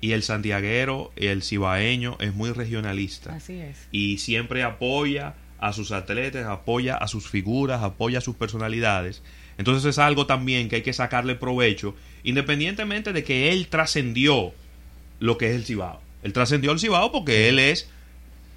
Y 0.00 0.12
el 0.12 0.22
santiaguero, 0.22 1.12
el 1.16 1.42
cibaeño, 1.42 2.16
es 2.20 2.34
muy 2.34 2.50
regionalista. 2.52 3.34
Así 3.34 3.58
es. 3.60 3.88
Y 3.92 4.18
siempre 4.18 4.62
apoya 4.62 5.34
a 5.58 5.72
sus 5.72 5.92
atletas, 5.92 6.46
apoya 6.46 6.96
a 6.96 7.08
sus 7.08 7.28
figuras, 7.28 7.82
apoya 7.82 8.18
a 8.18 8.22
sus 8.22 8.36
personalidades. 8.36 9.22
Entonces 9.58 9.84
es 9.88 9.98
algo 9.98 10.26
también 10.26 10.68
que 10.68 10.76
hay 10.76 10.82
que 10.82 10.92
sacarle 10.92 11.34
provecho, 11.34 11.94
independientemente 12.24 13.12
de 13.12 13.24
que 13.24 13.52
él 13.52 13.68
trascendió 13.68 14.52
lo 15.18 15.38
que 15.38 15.50
es 15.50 15.56
el 15.56 15.64
Cibao. 15.64 16.00
Él 16.22 16.32
trascendió 16.32 16.72
el 16.72 16.80
Cibao 16.80 17.12
porque 17.12 17.48
él 17.48 17.58
es 17.58 17.88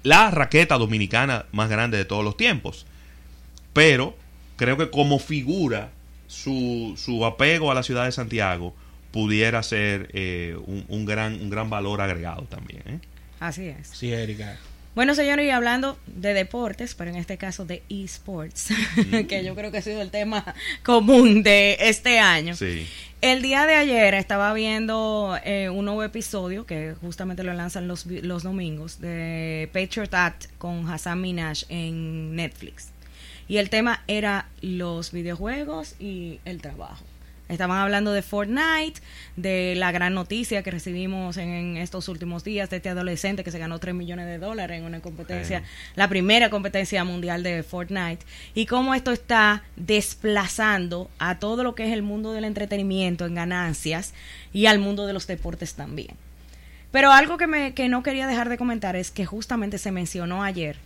la 0.02 0.30
raqueta 0.30 0.78
dominicana 0.78 1.46
más 1.52 1.70
grande 1.70 1.96
de 1.96 2.04
todos 2.04 2.24
los 2.24 2.36
tiempos. 2.36 2.86
Pero 3.72 4.16
creo 4.56 4.76
que 4.76 4.90
como 4.90 5.18
figura, 5.18 5.90
su, 6.26 6.94
su 6.96 7.24
apego 7.24 7.70
a 7.70 7.74
la 7.74 7.82
ciudad 7.82 8.04
de 8.04 8.12
Santiago 8.12 8.74
pudiera 9.10 9.62
ser 9.62 10.10
eh, 10.12 10.56
un, 10.66 10.84
un 10.88 11.04
gran, 11.04 11.34
un 11.40 11.50
gran 11.50 11.70
valor 11.70 12.00
agregado 12.00 12.42
también. 12.42 12.82
¿eh? 12.86 12.98
Así 13.40 13.66
es. 13.66 13.88
Sí, 13.88 14.12
Erika. 14.12 14.58
Bueno, 14.94 15.14
señores, 15.14 15.46
y 15.46 15.50
hablando 15.50 15.98
de 16.06 16.34
deportes, 16.34 16.94
pero 16.96 17.10
en 17.10 17.16
este 17.16 17.38
caso 17.38 17.64
de 17.64 17.82
esports, 17.88 18.68
que 19.28 19.44
yo 19.44 19.54
creo 19.54 19.70
que 19.70 19.78
ha 19.78 19.82
sido 19.82 20.02
el 20.02 20.10
tema 20.10 20.54
común 20.82 21.42
de 21.42 21.76
este 21.80 22.18
año. 22.18 22.56
Sí. 22.56 22.86
El 23.20 23.42
día 23.42 23.66
de 23.66 23.74
ayer 23.74 24.14
estaba 24.14 24.52
viendo 24.54 25.38
eh, 25.44 25.68
un 25.68 25.84
nuevo 25.84 26.02
episodio 26.02 26.64
que 26.66 26.94
justamente 27.00 27.44
lo 27.44 27.52
lanzan 27.52 27.86
los, 27.86 28.06
los 28.06 28.42
domingos 28.42 29.00
de 29.00 29.68
Patriot 29.72 30.12
Act 30.12 30.46
con 30.58 30.88
Hassan 30.90 31.20
Minaj 31.20 31.64
en 31.68 32.34
Netflix. 32.34 32.88
Y 33.46 33.58
el 33.58 33.68
tema 33.68 34.02
era 34.08 34.48
los 34.62 35.12
videojuegos 35.12 35.96
y 36.00 36.40
el 36.44 36.62
trabajo. 36.62 37.04
Estaban 37.50 37.78
hablando 37.78 38.12
de 38.12 38.22
Fortnite, 38.22 39.00
de 39.36 39.74
la 39.76 39.90
gran 39.90 40.14
noticia 40.14 40.62
que 40.62 40.70
recibimos 40.70 41.36
en, 41.36 41.48
en 41.48 41.76
estos 41.76 42.08
últimos 42.08 42.44
días 42.44 42.70
de 42.70 42.76
este 42.76 42.88
adolescente 42.88 43.42
que 43.42 43.50
se 43.50 43.58
ganó 43.58 43.80
3 43.80 43.92
millones 43.94 44.26
de 44.26 44.38
dólares 44.38 44.78
en 44.78 44.84
una 44.84 45.00
competencia, 45.00 45.64
la 45.96 46.08
primera 46.08 46.48
competencia 46.48 47.02
mundial 47.02 47.42
de 47.42 47.64
Fortnite, 47.64 48.24
y 48.54 48.66
cómo 48.66 48.94
esto 48.94 49.10
está 49.10 49.64
desplazando 49.74 51.10
a 51.18 51.40
todo 51.40 51.64
lo 51.64 51.74
que 51.74 51.86
es 51.86 51.92
el 51.92 52.02
mundo 52.02 52.32
del 52.32 52.44
entretenimiento 52.44 53.26
en 53.26 53.34
ganancias 53.34 54.14
y 54.52 54.66
al 54.66 54.78
mundo 54.78 55.06
de 55.06 55.12
los 55.12 55.26
deportes 55.26 55.74
también. 55.74 56.16
Pero 56.92 57.12
algo 57.12 57.36
que, 57.36 57.46
me, 57.46 57.74
que 57.74 57.88
no 57.88 58.02
quería 58.02 58.26
dejar 58.26 58.48
de 58.48 58.58
comentar 58.58 58.94
es 58.94 59.10
que 59.10 59.26
justamente 59.26 59.78
se 59.78 59.90
mencionó 59.90 60.44
ayer 60.44 60.76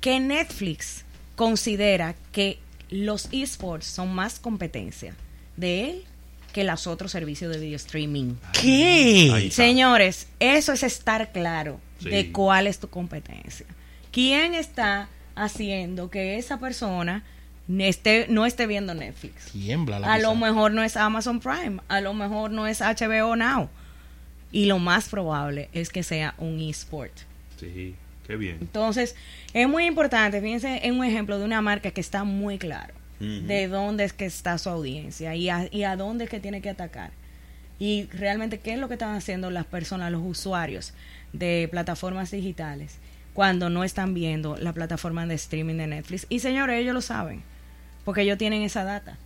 que 0.00 0.20
Netflix 0.20 1.04
considera 1.36 2.14
que 2.32 2.58
los 2.90 3.28
esports 3.32 3.86
son 3.86 4.14
más 4.14 4.38
competencia 4.38 5.14
de 5.56 5.90
él 5.90 6.04
que 6.52 6.64
los 6.64 6.86
otros 6.86 7.10
servicios 7.12 7.52
de 7.52 7.58
video 7.60 7.76
streaming. 7.76 8.34
¿Qué? 8.60 9.48
Señores, 9.50 10.28
eso 10.38 10.72
es 10.72 10.82
estar 10.82 11.32
claro 11.32 11.80
Sí. 11.98 12.10
de 12.10 12.32
cuál 12.32 12.66
es 12.66 12.78
tu 12.78 12.88
competencia. 12.88 13.64
¿Quién 14.10 14.54
está 14.54 15.08
haciendo 15.34 16.10
que 16.10 16.36
esa 16.36 16.58
persona 16.58 17.24
esté, 17.78 18.26
no 18.28 18.44
esté 18.44 18.66
viendo 18.66 18.92
Netflix? 18.92 19.46
Tiembla 19.52 20.00
la 20.00 20.12
A 20.12 20.18
lo 20.18 20.34
mejor 20.34 20.72
no 20.72 20.82
es 20.82 20.96
Amazon 20.96 21.40
Prime, 21.40 21.80
a 21.88 22.00
lo 22.00 22.12
mejor 22.12 22.50
no 22.50 22.66
es 22.66 22.80
HBO 22.82 23.36
Now. 23.36 23.70
Y 24.50 24.66
lo 24.66 24.78
más 24.78 25.08
probable 25.08 25.70
es 25.72 25.88
que 25.88 26.02
sea 26.02 26.34
un 26.36 26.60
esport. 26.60 27.12
Sí, 27.58 27.94
qué 28.26 28.36
bien. 28.36 28.58
Entonces, 28.60 29.14
es 29.54 29.68
muy 29.68 29.86
importante, 29.86 30.40
fíjense 30.42 30.80
en 30.86 30.98
un 30.98 31.04
ejemplo 31.06 31.38
de 31.38 31.44
una 31.46 31.62
marca 31.62 31.90
que 31.92 32.00
está 32.02 32.24
muy 32.24 32.58
claro 32.58 32.92
De 33.22 33.68
dónde 33.68 34.02
es 34.02 34.12
que 34.12 34.26
está 34.26 34.58
su 34.58 34.68
audiencia 34.68 35.36
y 35.36 35.48
a, 35.48 35.68
y 35.70 35.84
a 35.84 35.94
dónde 35.96 36.24
es 36.24 36.30
que 36.30 36.40
tiene 36.40 36.60
que 36.60 36.70
atacar. 36.70 37.12
Y 37.78 38.06
realmente 38.12 38.58
qué 38.58 38.74
es 38.74 38.78
lo 38.78 38.88
que 38.88 38.94
están 38.94 39.14
haciendo 39.14 39.50
las 39.50 39.64
personas, 39.64 40.10
los 40.10 40.22
usuarios 40.24 40.92
de 41.32 41.68
plataformas 41.70 42.32
digitales 42.32 42.96
cuando 43.32 43.70
no 43.70 43.84
están 43.84 44.12
viendo 44.12 44.56
la 44.56 44.72
plataforma 44.72 45.26
de 45.26 45.34
streaming 45.34 45.76
de 45.76 45.86
Netflix. 45.86 46.26
Y 46.28 46.40
señores, 46.40 46.80
ellos 46.80 46.94
lo 46.94 47.00
saben, 47.00 47.42
porque 48.04 48.22
ellos 48.22 48.38
tienen 48.38 48.62
esa 48.62 48.84
data. 48.84 49.16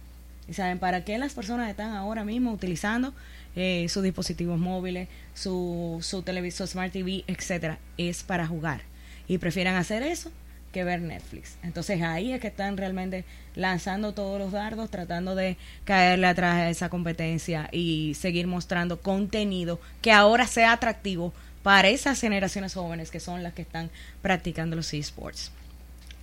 Y 0.49 0.55
saben 0.55 0.79
para 0.79 1.05
qué 1.05 1.19
las 1.19 1.35
personas 1.35 1.69
están 1.69 1.95
ahora 1.95 2.25
mismo 2.25 2.53
utilizando 2.53 3.13
eh, 3.57 3.87
sus 3.89 4.03
dispositivos 4.03 4.61
móviles, 4.61 5.09
su, 5.35 5.99
su 6.03 6.23
televisor 6.23 6.69
Smart 6.69 6.93
TV, 6.93 7.25
etcétera, 7.27 7.79
es 7.99 8.23
para 8.23 8.47
jugar. 8.47 8.83
Y 9.27 9.39
prefieren 9.39 9.75
hacer 9.75 10.03
eso 10.05 10.31
que 10.77 10.85
ver 10.85 11.01
Netflix. 11.01 11.57
Entonces 11.63 12.03
ahí 12.03 12.35
es 12.35 12.41
que 12.43 12.49
están 12.49 12.77
realmente 12.77 13.25
lanzando 13.55 14.13
todos 14.13 14.39
los 14.39 14.53
dardos, 14.53 14.91
tratando 14.91 15.35
de 15.35 15.57
caerle 15.87 16.27
atrás 16.27 16.57
a 16.57 16.69
esa 16.69 16.91
competencia 16.91 17.71
y 17.73 18.13
seguir 18.13 18.47
mostrando 18.47 19.01
contenido 19.01 19.81
que 20.03 20.13
ahora 20.13 20.47
sea 20.47 20.73
atractivo 20.73 21.33
para 21.63 21.89
esas 21.89 22.21
generaciones 22.21 22.75
jóvenes 22.75 23.11
que 23.11 23.21
son 23.21 23.43
las 23.43 23.55
que 23.55 23.63
están 23.63 23.89
practicando 24.21 24.77
los 24.77 24.93
esports. 24.93 25.51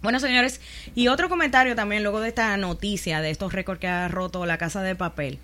Bueno, 0.04 0.20
señores, 0.20 0.62
y 0.94 1.08
otro 1.08 1.30
comentario 1.30 1.76
también 1.76 2.04
luego 2.04 2.22
de 2.22 2.30
esta 2.30 2.56
noticia 2.58 3.22
de 3.22 3.32
estos 3.32 3.54
récords 3.54 3.82
que 3.82 3.88
ha 3.88 4.08
roto 4.08 4.46
la 4.46 4.60
casa 4.60 4.84
de 4.84 4.94
papel 4.96 5.40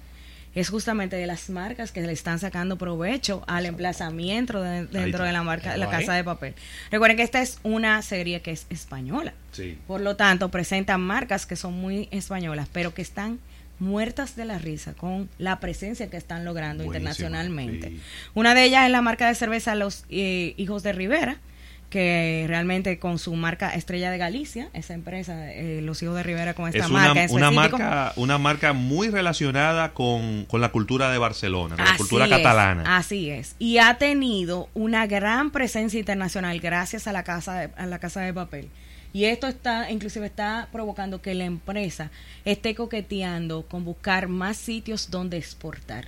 es 0.55 0.69
justamente 0.69 1.15
de 1.15 1.27
las 1.27 1.49
marcas 1.49 1.91
que 1.91 2.01
le 2.01 2.11
están 2.11 2.39
sacando 2.39 2.77
provecho 2.77 3.43
al 3.47 3.65
emplazamiento 3.65 4.61
de- 4.61 4.85
dentro 4.87 5.23
de 5.23 5.31
la 5.31 5.43
marca, 5.43 5.77
la 5.77 5.89
casa 5.89 6.13
de 6.13 6.23
papel. 6.23 6.55
Recuerden 6.91 7.17
que 7.17 7.23
esta 7.23 7.41
es 7.41 7.59
una 7.63 8.01
serie 8.01 8.41
que 8.41 8.51
es 8.51 8.65
española. 8.69 9.33
Sí. 9.51 9.77
Por 9.87 10.01
lo 10.01 10.15
tanto, 10.15 10.49
presentan 10.49 11.01
marcas 11.01 11.45
que 11.45 11.55
son 11.55 11.73
muy 11.73 12.07
españolas, 12.11 12.67
pero 12.73 12.93
que 12.93 13.01
están 13.01 13.39
muertas 13.79 14.35
de 14.35 14.43
la 14.45 14.57
risa 14.57 14.93
con 14.93 15.29
la 15.37 15.59
presencia 15.59 16.09
que 16.09 16.17
están 16.17 16.43
logrando 16.43 16.83
Buenísimo, 16.83 17.09
internacionalmente. 17.09 17.89
sí. 17.89 18.01
Una 18.33 18.53
de 18.53 18.65
ellas 18.65 18.85
es 18.85 18.91
la 18.91 19.01
marca 19.01 19.27
de 19.27 19.35
cerveza 19.35 19.75
Los 19.75 20.03
eh, 20.09 20.53
Hijos 20.57 20.83
de 20.83 20.91
Rivera, 20.93 21.37
que 21.89 22.45
realmente 22.47 22.99
con 22.99 23.17
su 23.17 23.35
marca 23.35 23.73
Estrella 23.73 24.11
de 24.11 24.17
Galicia, 24.17 24.69
esa 24.73 24.93
empresa, 24.93 25.51
eh, 25.51 25.81
Los 25.81 26.01
Hijos 26.03 26.15
de 26.15 26.23
Rivera 26.23 26.53
con 26.53 26.67
esta 26.67 26.85
Es 26.85 26.89
marca 26.89 27.11
una, 27.11 27.23
en 27.23 27.31
una 27.31 27.51
marca, 27.51 28.13
una 28.15 28.37
marca 28.37 28.73
muy 28.73 29.09
relacionada 29.09 29.93
con, 29.93 30.45
con 30.45 30.61
la 30.61 30.69
cultura 30.69 31.11
de 31.11 31.17
Barcelona, 31.17 31.75
con 31.75 31.85
la 31.85 31.97
cultura 31.97 32.25
es, 32.25 32.31
catalana. 32.31 32.97
Así 32.97 33.29
es. 33.29 33.55
Y 33.57 33.79
ha 33.79 33.97
tenido 33.97 34.69
una 34.75 35.07
gran 35.07 35.51
presencia 35.51 35.99
internacional 35.99 36.59
gracias 36.59 37.07
a 37.07 37.11
la 37.11 37.23
casa 37.23 37.55
de, 37.55 37.69
a 37.75 37.85
la 37.87 37.99
casa 37.99 38.21
de 38.21 38.33
papel. 38.33 38.69
Y 39.11 39.25
esto 39.25 39.47
está, 39.47 39.89
inclusive 39.89 40.27
está 40.27 40.69
provocando 40.71 41.21
que 41.21 41.33
la 41.33 41.45
empresa 41.45 42.11
esté 42.45 42.75
coqueteando 42.75 43.65
con 43.67 43.83
buscar 43.83 44.27
más 44.27 44.57
sitios 44.57 45.09
donde 45.09 45.37
exportar 45.37 46.07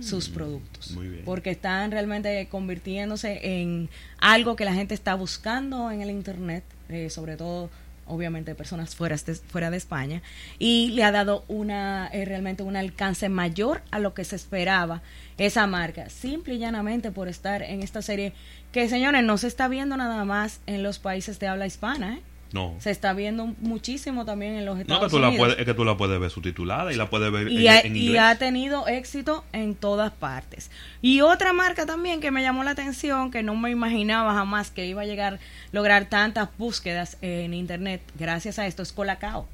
sus 0.00 0.28
productos. 0.28 0.90
Mm, 0.90 0.94
muy 0.94 1.08
bien. 1.08 1.24
Porque 1.24 1.50
están 1.50 1.90
realmente 1.90 2.46
convirtiéndose 2.50 3.62
en 3.62 3.88
algo 4.18 4.54
que 4.56 4.64
la 4.64 4.74
gente 4.74 4.94
está 4.94 5.14
buscando 5.14 5.90
en 5.90 6.02
el 6.02 6.10
internet, 6.10 6.64
eh, 6.88 7.08
sobre 7.08 7.36
todo 7.36 7.70
obviamente 8.06 8.54
personas 8.54 8.94
fuera 8.94 9.16
de, 9.16 9.34
fuera 9.34 9.70
de 9.70 9.76
España, 9.76 10.22
y 10.58 10.90
le 10.90 11.04
ha 11.04 11.12
dado 11.12 11.44
una 11.48 12.08
eh, 12.12 12.24
realmente 12.24 12.62
un 12.62 12.76
alcance 12.76 13.28
mayor 13.28 13.82
a 13.90 13.98
lo 13.98 14.12
que 14.12 14.24
se 14.24 14.36
esperaba 14.36 15.02
esa 15.38 15.66
marca, 15.66 16.10
simple 16.10 16.54
y 16.54 16.58
llanamente 16.58 17.10
por 17.10 17.28
estar 17.28 17.62
en 17.62 17.82
esta 17.82 18.02
serie 18.02 18.34
que, 18.72 18.88
señores, 18.88 19.24
no 19.24 19.38
se 19.38 19.46
está 19.46 19.68
viendo 19.68 19.96
nada 19.96 20.24
más 20.24 20.60
en 20.66 20.82
los 20.82 20.98
países 20.98 21.38
de 21.38 21.46
habla 21.46 21.66
hispana, 21.66 22.14
¿eh? 22.14 22.22
No. 22.52 22.74
se 22.80 22.90
está 22.90 23.12
viendo 23.14 23.46
muchísimo 23.60 24.24
también 24.24 24.54
en 24.56 24.64
los 24.66 24.76
No, 24.76 24.80
Estados 24.82 25.04
que 25.04 25.10
tú 25.10 25.18
la 25.18 25.28
Unidos. 25.28 25.46
puedes, 25.46 25.58
es 25.60 25.64
que 25.66 25.74
tú 25.74 25.84
la 25.84 25.96
puedes 25.96 26.20
ver 26.20 26.30
subtitulada 26.30 26.92
y 26.92 26.96
la 26.96 27.08
puedes 27.08 27.32
ver 27.32 27.48
y, 27.48 27.66
en, 27.66 27.72
ha, 27.72 27.80
en 27.80 27.96
y 27.96 28.16
ha 28.16 28.36
tenido 28.38 28.86
éxito 28.88 29.44
en 29.52 29.74
todas 29.74 30.12
partes. 30.12 30.70
Y 31.00 31.20
otra 31.22 31.52
marca 31.52 31.86
también 31.86 32.20
que 32.20 32.30
me 32.30 32.42
llamó 32.42 32.62
la 32.64 32.72
atención, 32.72 33.30
que 33.30 33.42
no 33.42 33.54
me 33.54 33.70
imaginaba 33.70 34.34
jamás 34.34 34.70
que 34.70 34.86
iba 34.86 35.02
a 35.02 35.06
llegar 35.06 35.38
lograr 35.72 36.06
tantas 36.06 36.48
búsquedas 36.58 37.16
en 37.22 37.54
internet 37.54 38.02
gracias 38.18 38.58
a 38.58 38.66
esto, 38.66 38.82
es 38.82 38.92
Colacao, 38.92 39.48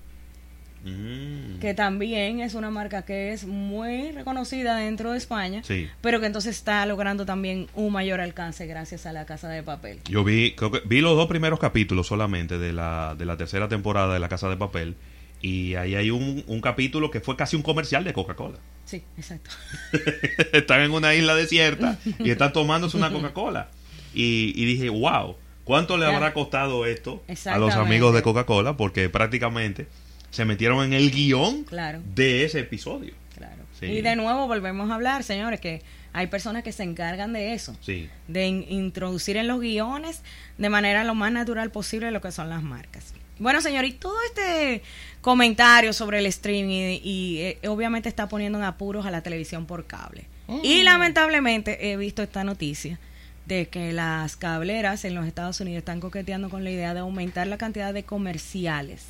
Mm. 0.88 1.58
que 1.60 1.74
también 1.74 2.40
es 2.40 2.54
una 2.54 2.70
marca 2.70 3.02
que 3.02 3.32
es 3.32 3.44
muy 3.46 4.12
reconocida 4.12 4.76
dentro 4.76 5.12
de 5.12 5.18
España, 5.18 5.62
Sí. 5.64 5.88
pero 6.00 6.20
que 6.20 6.26
entonces 6.26 6.56
está 6.56 6.84
logrando 6.86 7.26
también 7.26 7.66
un 7.74 7.92
mayor 7.92 8.20
alcance 8.20 8.66
gracias 8.66 9.06
a 9.06 9.12
la 9.12 9.26
casa 9.26 9.48
de 9.48 9.62
papel. 9.62 9.98
Yo 10.08 10.24
vi, 10.24 10.52
creo 10.54 10.70
que 10.70 10.80
vi 10.84 11.00
los 11.00 11.16
dos 11.16 11.26
primeros 11.28 11.58
capítulos 11.58 12.06
solamente 12.06 12.58
de 12.58 12.72
la, 12.72 13.14
de 13.18 13.24
la 13.24 13.36
tercera 13.36 13.68
temporada 13.68 14.14
de 14.14 14.20
La 14.20 14.28
Casa 14.28 14.48
de 14.48 14.56
Papel. 14.56 14.94
Y 15.40 15.74
ahí 15.76 15.94
hay 15.94 16.10
un, 16.10 16.42
un 16.48 16.60
capítulo 16.60 17.10
que 17.12 17.20
fue 17.20 17.36
casi 17.36 17.54
un 17.54 17.62
comercial 17.62 18.02
de 18.02 18.12
Coca-Cola. 18.12 18.58
Sí, 18.84 19.02
exacto. 19.16 19.50
están 20.52 20.80
en 20.80 20.90
una 20.90 21.14
isla 21.14 21.34
desierta 21.34 21.98
y 22.18 22.30
están 22.30 22.52
tomándose 22.52 22.96
una 22.96 23.12
Coca-Cola. 23.12 23.68
Y, 24.14 24.52
y 24.56 24.64
dije, 24.64 24.88
wow, 24.88 25.36
¿cuánto 25.64 25.96
le 25.96 26.06
habrá 26.06 26.32
costado 26.32 26.86
esto 26.86 27.22
a 27.46 27.58
los 27.58 27.74
amigos 27.74 28.14
de 28.14 28.22
Coca-Cola? 28.22 28.76
Porque 28.76 29.08
prácticamente 29.08 29.86
se 30.30 30.44
metieron 30.44 30.84
en 30.84 30.92
el 30.92 31.10
guion 31.10 31.64
Claro. 31.64 32.00
de 32.14 32.44
ese 32.44 32.60
episodio. 32.60 33.14
Claro. 33.36 33.62
Sí. 33.78 33.86
Y 33.86 34.02
de 34.02 34.16
nuevo 34.16 34.46
volvemos 34.46 34.90
a 34.90 34.94
hablar, 34.94 35.22
señores, 35.22 35.60
que 35.60 35.82
hay 36.12 36.26
personas 36.26 36.62
que 36.64 36.72
se 36.72 36.82
encargan 36.82 37.32
de 37.32 37.54
eso. 37.54 37.76
Sí. 37.80 38.08
de 38.26 38.46
in- 38.46 38.66
introducir 38.68 39.36
en 39.36 39.46
los 39.46 39.60
guiones 39.60 40.22
de 40.58 40.68
manera 40.68 41.04
lo 41.04 41.14
más 41.14 41.30
natural 41.32 41.70
posible 41.70 42.10
lo 42.10 42.20
que 42.20 42.32
son 42.32 42.48
las 42.48 42.62
marcas. 42.62 43.14
Bueno, 43.38 43.60
señor, 43.60 43.84
y 43.84 43.92
todo 43.92 44.16
este 44.26 44.82
comentario 45.20 45.92
sobre 45.92 46.18
el 46.18 46.26
streaming 46.26 46.98
y, 47.00 47.00
y, 47.04 47.38
eh, 47.40 47.58
obviamente 47.68 48.08
está 48.08 48.28
poniendo 48.28 48.58
en 48.58 48.64
apuros 48.64 49.06
a 49.06 49.10
la 49.12 49.22
televisión 49.22 49.64
por 49.66 49.86
cable. 49.86 50.26
Y 50.64 50.82
lamentablemente 50.82 51.92
he 51.92 51.96
visto 51.96 52.22
esta 52.22 52.42
noticia 52.42 52.98
de 53.46 53.68
que 53.68 53.92
las 53.92 54.36
cableras 54.36 55.04
en 55.04 55.14
los 55.14 55.26
Estados 55.26 55.60
Unidos 55.60 55.78
están 55.78 56.00
coqueteando 56.00 56.48
con 56.50 56.64
la 56.64 56.70
idea 56.70 56.94
de 56.94 57.00
aumentar 57.00 57.46
la 57.46 57.58
cantidad 57.58 57.94
de 57.94 58.02
comerciales 58.02 59.04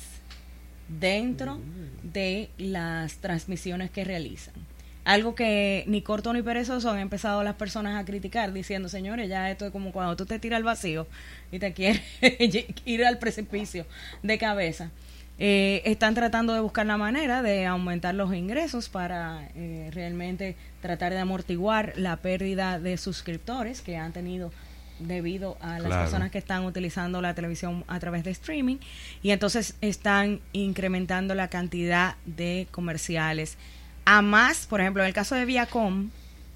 dentro 0.89 1.59
de 2.03 2.49
las 2.57 3.15
transmisiones 3.17 3.91
que 3.91 4.03
realizan. 4.03 4.53
Algo 5.05 5.33
que 5.33 5.83
ni 5.87 6.01
corto 6.01 6.33
ni 6.33 6.41
perezoso 6.43 6.91
han 6.91 6.99
empezado 6.99 7.43
las 7.43 7.55
personas 7.55 7.99
a 7.99 8.05
criticar, 8.05 8.53
diciendo, 8.53 8.89
señores, 8.89 9.29
ya 9.29 9.49
esto 9.49 9.65
es 9.65 9.71
como 9.71 9.91
cuando 9.91 10.15
tú 10.15 10.25
te 10.25 10.39
tiras 10.39 10.57
al 10.57 10.63
vacío 10.63 11.07
y 11.51 11.59
te 11.59 11.73
quieres 11.73 12.01
ir 12.85 13.05
al 13.05 13.17
precipicio 13.17 13.85
de 14.23 14.37
cabeza. 14.37 14.91
eh, 15.39 15.81
están 15.85 16.15
tratando 16.15 16.53
de 16.53 16.59
buscar 16.59 16.85
la 16.85 16.97
manera 16.97 17.41
de 17.41 17.65
aumentar 17.65 18.13
los 18.13 18.33
ingresos 18.35 18.89
para 18.89 19.47
eh, 19.55 19.89
realmente 19.93 20.57
tratar 20.81 21.13
de 21.13 21.19
amortiguar 21.19 21.93
la 21.95 22.17
pérdida 22.17 22.77
de 22.77 22.97
suscriptores 22.97 23.81
que 23.81 23.95
han 23.97 24.11
tenido 24.11 24.51
debido 24.99 25.57
a 25.61 25.79
las 25.79 25.87
Claro. 25.87 26.01
personas 26.03 26.31
que 26.31 26.37
están 26.37 26.65
utilizando 26.65 27.21
la 27.21 27.33
televisión 27.33 27.83
a 27.87 27.99
través 27.99 28.23
de 28.23 28.31
streaming 28.31 28.77
y 29.23 29.31
entonces 29.31 29.75
están 29.81 30.39
incrementando 30.53 31.35
la 31.35 31.47
cantidad 31.47 32.15
de 32.25 32.67
comerciales 32.71 33.57
a 34.05 34.21
más, 34.21 34.65
por 34.67 34.81
ejemplo, 34.81 35.03
en 35.03 35.07
el 35.07 35.13
caso 35.13 35.35
de 35.35 35.45
Viacom 35.45 36.09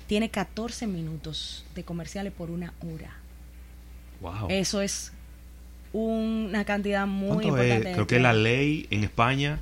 tiene 0.07 0.29
14 0.29 0.87
minutos 0.87 1.65
de 1.75 1.83
comerciales 1.83 2.33
por 2.33 2.49
una 2.51 2.73
hora. 2.81 3.11
Wow. 4.21 4.47
Eso 4.49 4.81
es 4.81 5.11
una 5.91 6.65
cantidad 6.65 7.05
muy 7.05 7.27
¿Cuánto 7.27 7.47
importante. 7.49 7.89
es? 7.89 7.93
Creo 7.95 8.07
que 8.07 8.19
la 8.19 8.33
ley 8.33 8.87
en 8.89 9.03
España, 9.03 9.59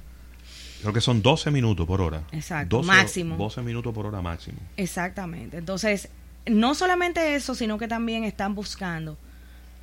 creo 0.81 0.93
que 0.93 1.01
son 1.01 1.21
12 1.21 1.51
minutos 1.51 1.85
por 1.85 2.01
hora. 2.01 2.23
Exacto, 2.31 2.77
12, 2.77 2.87
máximo. 2.87 3.37
12 3.37 3.61
minutos 3.61 3.93
por 3.93 4.05
hora 4.05 4.21
máximo. 4.21 4.57
Exactamente. 4.77 5.57
Entonces, 5.57 6.09
no 6.45 6.75
solamente 6.75 7.35
eso, 7.35 7.55
sino 7.55 7.77
que 7.77 7.87
también 7.87 8.23
están 8.23 8.55
buscando 8.55 9.17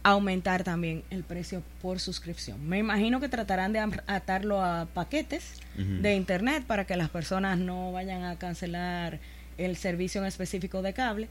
aumentar 0.02 0.64
también 0.64 1.02
el 1.10 1.24
precio 1.24 1.62
por 1.82 2.00
suscripción. 2.00 2.66
Me 2.66 2.78
imagino 2.78 3.20
que 3.20 3.28
tratarán 3.28 3.72
de 3.72 3.80
atarlo 4.06 4.62
a 4.62 4.86
paquetes 4.86 5.54
de 5.76 6.14
internet 6.14 6.64
para 6.66 6.86
que 6.86 6.96
las 6.96 7.10
personas 7.10 7.58
no 7.58 7.92
vayan 7.92 8.24
a 8.24 8.36
cancelar 8.36 9.20
el 9.58 9.76
servicio 9.76 10.20
en 10.20 10.26
específico 10.26 10.82
de 10.82 10.92
cable, 10.92 11.28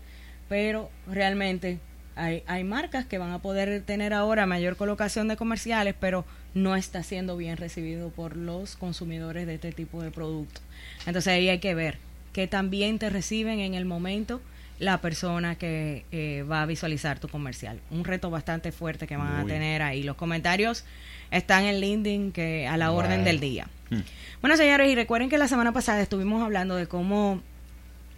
pero 0.48 0.89
realmente 1.07 1.79
hay, 2.15 2.43
hay 2.46 2.63
marcas 2.63 3.05
que 3.05 3.17
van 3.17 3.31
a 3.31 3.39
poder 3.41 3.81
tener 3.84 4.13
ahora 4.13 4.46
mayor 4.46 4.75
colocación 4.75 5.27
de 5.27 5.38
comerciales, 5.38 5.96
pero 6.00 6.25
no 6.53 6.75
está 6.75 7.03
siendo 7.03 7.38
bien 7.38 7.57
recibido 7.57 8.10
por 8.10 8.36
los 8.36 8.75
consumidores 8.75 9.48
de 9.48 9.55
este 9.55 9.72
tipo 9.72 10.01
de 10.01 10.12
producto. 10.12 10.62
Entonces 11.05 11.34
ahí 11.34 11.50
hay 11.50 11.60
que 11.60 11.75
ver 11.75 11.98
que 12.34 12.48
también 12.48 13.00
te 13.00 13.10
reciben 13.10 13.60
en 13.60 13.74
el 13.74 13.86
momento 13.86 14.41
la 14.79 15.01
persona 15.01 15.55
que 15.55 16.05
eh, 16.12 16.43
va 16.50 16.62
a 16.62 16.65
visualizar 16.65 17.19
tu 17.19 17.27
comercial. 17.27 17.79
Un 17.89 18.03
reto 18.03 18.29
bastante 18.29 18.72
fuerte 18.72 19.07
que 19.07 19.17
van 19.17 19.36
a 19.36 19.46
tener 19.46 19.81
ahí. 19.81 20.03
Los 20.03 20.15
comentarios 20.15 20.84
están 21.31 21.63
en 21.63 21.79
LinkedIn 21.79 22.31
que 22.31 22.67
a 22.67 22.77
la 22.77 22.91
orden 22.91 23.24
del 23.24 23.39
día. 23.39 23.67
Hmm. 23.89 24.01
Bueno, 24.41 24.55
señores, 24.55 24.91
y 24.91 24.96
recuerden 24.96 25.29
que 25.29 25.38
la 25.38 25.48
semana 25.48 25.72
pasada 25.72 26.01
estuvimos 26.01 26.43
hablando 26.43 26.75
de 26.75 26.88
cómo 26.88 27.41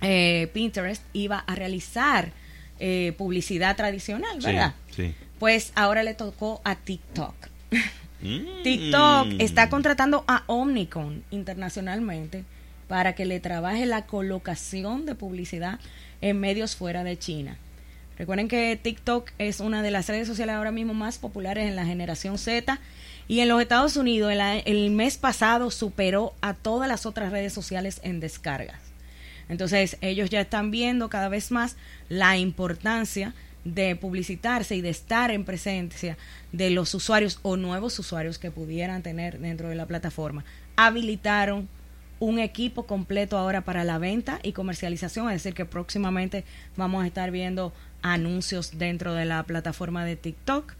eh, 0.01 0.49
Pinterest 0.53 1.03
iba 1.13 1.39
a 1.39 1.55
realizar 1.55 2.31
eh, 2.79 3.13
publicidad 3.17 3.75
tradicional, 3.75 4.39
¿verdad? 4.41 4.73
Sí, 4.89 5.07
sí. 5.07 5.15
Pues 5.39 5.71
ahora 5.75 6.03
le 6.03 6.13
tocó 6.13 6.61
a 6.65 6.75
TikTok. 6.75 7.35
Mm. 8.21 8.37
TikTok 8.63 9.27
está 9.39 9.69
contratando 9.69 10.25
a 10.27 10.43
Omnicom 10.47 11.21
internacionalmente 11.31 12.43
para 12.89 13.13
que 13.13 13.25
le 13.25 13.39
trabaje 13.39 13.85
la 13.85 14.07
colocación 14.07 15.05
de 15.05 15.13
publicidad 15.13 15.79
en 16.21 16.39
medios 16.39 16.75
fuera 16.75 17.05
de 17.05 17.17
China. 17.17 17.55
Recuerden 18.17 18.49
que 18.49 18.77
TikTok 18.81 19.29
es 19.37 19.61
una 19.61 19.81
de 19.83 19.91
las 19.91 20.09
redes 20.09 20.27
sociales 20.27 20.55
ahora 20.55 20.71
mismo 20.71 20.95
más 20.95 21.19
populares 21.19 21.69
en 21.69 21.77
la 21.77 21.85
generación 21.85 22.37
Z 22.39 22.79
y 23.29 23.39
en 23.41 23.47
los 23.47 23.61
Estados 23.61 23.95
Unidos 23.95 24.33
el, 24.33 24.41
el 24.65 24.89
mes 24.89 25.17
pasado 25.17 25.69
superó 25.69 26.33
a 26.41 26.55
todas 26.55 26.89
las 26.89 27.05
otras 27.05 27.31
redes 27.31 27.53
sociales 27.53 28.01
en 28.03 28.19
descargas. 28.19 28.81
Entonces 29.49 29.97
ellos 30.01 30.31
ya 30.31 30.41
están 30.41 30.71
viendo 30.71 31.09
cada 31.09 31.29
vez 31.29 31.51
más 31.51 31.77
la 32.09 32.37
importancia 32.37 33.35
de 33.65 33.95
publicitarse 33.95 34.75
y 34.75 34.81
de 34.81 34.89
estar 34.89 35.29
en 35.29 35.45
presencia 35.45 36.17
de 36.51 36.71
los 36.71 36.93
usuarios 36.95 37.39
o 37.43 37.55
nuevos 37.55 37.99
usuarios 37.99 38.39
que 38.39 38.49
pudieran 38.49 39.03
tener 39.03 39.37
dentro 39.37 39.69
de 39.69 39.75
la 39.75 39.85
plataforma. 39.85 40.43
Habilitaron 40.75 41.69
un 42.19 42.39
equipo 42.39 42.85
completo 42.85 43.37
ahora 43.37 43.61
para 43.61 43.83
la 43.83 43.97
venta 43.97 44.39
y 44.43 44.51
comercialización, 44.51 45.27
es 45.29 45.41
decir, 45.43 45.53
que 45.53 45.65
próximamente 45.65 46.43
vamos 46.75 47.03
a 47.03 47.07
estar 47.07 47.31
viendo 47.31 47.73
anuncios 48.01 48.77
dentro 48.77 49.13
de 49.13 49.25
la 49.25 49.43
plataforma 49.43 50.03
de 50.05 50.15
TikTok. 50.15 50.73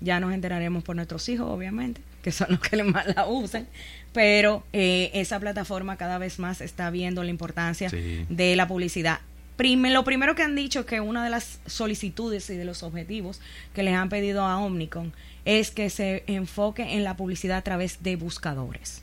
Ya 0.00 0.20
nos 0.20 0.32
enteraremos 0.32 0.82
por 0.84 0.96
nuestros 0.96 1.28
hijos, 1.28 1.48
obviamente, 1.48 2.00
que 2.22 2.30
son 2.32 2.48
los 2.50 2.60
que 2.60 2.82
más 2.82 3.06
la 3.14 3.26
usan, 3.26 3.66
pero 4.12 4.64
eh, 4.72 5.10
esa 5.14 5.40
plataforma 5.40 5.96
cada 5.96 6.18
vez 6.18 6.38
más 6.38 6.60
está 6.60 6.90
viendo 6.90 7.22
la 7.24 7.30
importancia 7.30 7.88
Sí. 7.90 8.26
de 8.28 8.54
la 8.56 8.68
publicidad. 8.68 9.20
Prime- 9.56 9.90
lo 9.90 10.02
primero 10.04 10.34
que 10.34 10.42
han 10.42 10.56
dicho 10.56 10.80
es 10.80 10.86
que 10.86 11.00
una 11.00 11.22
de 11.24 11.30
las 11.30 11.60
solicitudes 11.66 12.50
y 12.50 12.56
de 12.56 12.64
los 12.64 12.82
objetivos 12.82 13.40
que 13.72 13.84
les 13.84 13.94
han 13.94 14.08
pedido 14.08 14.44
a 14.44 14.58
Omnicom 14.58 15.12
es 15.44 15.70
que 15.70 15.90
se 15.90 16.24
enfoque 16.26 16.94
en 16.94 17.04
la 17.04 17.16
publicidad 17.16 17.58
a 17.58 17.62
través 17.62 18.02
de 18.02 18.16
buscadores. 18.16 19.02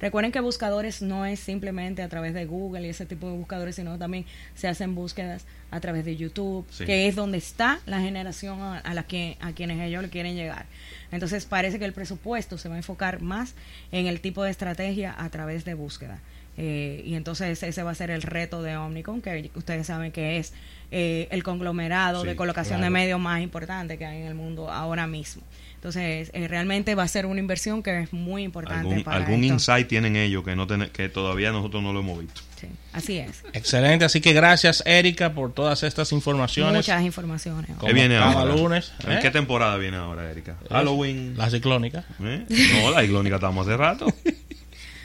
Recuerden 0.00 0.32
que 0.32 0.40
buscadores 0.40 1.00
no 1.02 1.24
es 1.24 1.40
simplemente 1.40 2.02
a 2.02 2.08
través 2.08 2.34
de 2.34 2.44
Google 2.46 2.86
y 2.86 2.90
ese 2.90 3.06
tipo 3.06 3.28
de 3.30 3.36
buscadores, 3.36 3.76
sino 3.76 3.96
también 3.98 4.26
se 4.54 4.68
hacen 4.68 4.94
búsquedas 4.94 5.46
a 5.70 5.80
través 5.80 6.04
de 6.04 6.16
YouTube, 6.16 6.66
Sí. 6.70 6.84
que 6.84 7.06
es 7.08 7.14
donde 7.16 7.38
está 7.38 7.80
la 7.86 8.00
generación 8.00 8.60
a, 8.60 8.78
a 8.78 8.92
la 8.94 9.04
que 9.04 9.36
a 9.40 9.52
quienes 9.52 9.80
ellos 9.80 10.02
le 10.02 10.10
quieren 10.10 10.34
llegar. 10.36 10.66
Entonces 11.12 11.46
parece 11.46 11.78
que 11.78 11.84
el 11.84 11.92
presupuesto 11.92 12.58
se 12.58 12.68
va 12.68 12.74
a 12.74 12.78
enfocar 12.78 13.22
más 13.22 13.54
en 13.92 14.06
el 14.06 14.20
tipo 14.20 14.42
de 14.44 14.50
estrategia 14.50 15.14
a 15.16 15.30
través 15.30 15.64
de 15.64 15.74
búsqueda. 15.74 16.18
Eh, 16.56 17.02
y 17.04 17.14
entonces 17.14 17.62
ese 17.62 17.82
va 17.82 17.90
a 17.90 17.94
ser 17.94 18.10
el 18.10 18.22
reto 18.22 18.62
de 18.62 18.76
Omnicom, 18.76 19.20
que 19.20 19.50
ustedes 19.54 19.86
saben 19.88 20.12
que 20.12 20.38
es 20.38 20.52
eh, 20.92 21.26
el 21.32 21.42
conglomerado 21.42 22.22
Sí, 22.22 22.28
de 22.28 22.36
colocación 22.36 22.78
claro. 22.78 22.84
de 22.84 22.90
medios 22.90 23.18
más 23.20 23.40
importante 23.42 23.98
que 23.98 24.06
hay 24.06 24.20
en 24.20 24.26
el 24.28 24.34
mundo 24.34 24.70
ahora 24.70 25.06
mismo. 25.08 25.42
Entonces, 25.74 26.30
eh, 26.32 26.48
realmente 26.48 26.94
va 26.94 27.02
a 27.02 27.08
ser 27.08 27.26
una 27.26 27.40
inversión 27.40 27.82
que 27.82 28.02
es 28.02 28.12
muy 28.12 28.42
importante 28.44 28.80
¿Algún, 28.88 29.02
para 29.04 29.16
algún 29.18 29.42
esto. 29.44 29.52
insight 29.54 29.86
tienen 29.88 30.16
ellos 30.16 30.42
que 30.42 30.56
no 30.56 30.66
ten- 30.66 30.88
que 30.90 31.08
todavía 31.10 31.50
nosotros 31.52 31.82
no 31.82 31.92
lo 31.92 32.00
hemos 32.00 32.20
visto? 32.20 32.40
Sí, 32.58 32.68
así 32.94 33.18
es. 33.18 33.42
Excelente, 33.52 34.04
así 34.06 34.22
que 34.22 34.32
gracias 34.32 34.82
Erika 34.86 35.34
por 35.34 35.52
todas 35.52 35.82
estas 35.82 36.10
informaciones. 36.12 36.74
Muchas 36.76 37.02
informaciones. 37.02 37.70
¿Qué 37.84 37.92
viene 37.92 38.16
cada 38.16 38.32
ahora? 38.32 38.54
lunes, 38.56 38.92
¿En 39.06 39.12
¿eh? 39.12 39.18
qué 39.20 39.30
temporada 39.30 39.76
viene 39.76 39.98
ahora, 39.98 40.30
Erika? 40.30 40.56
Halloween. 40.70 41.34
La 41.36 41.50
ciclónica. 41.50 42.04
¿Eh? 42.22 42.46
No, 42.82 42.90
la 42.92 43.04
iglónica 43.04 43.34
estamos 43.34 43.66
hace 43.66 43.76
rato. 43.76 44.06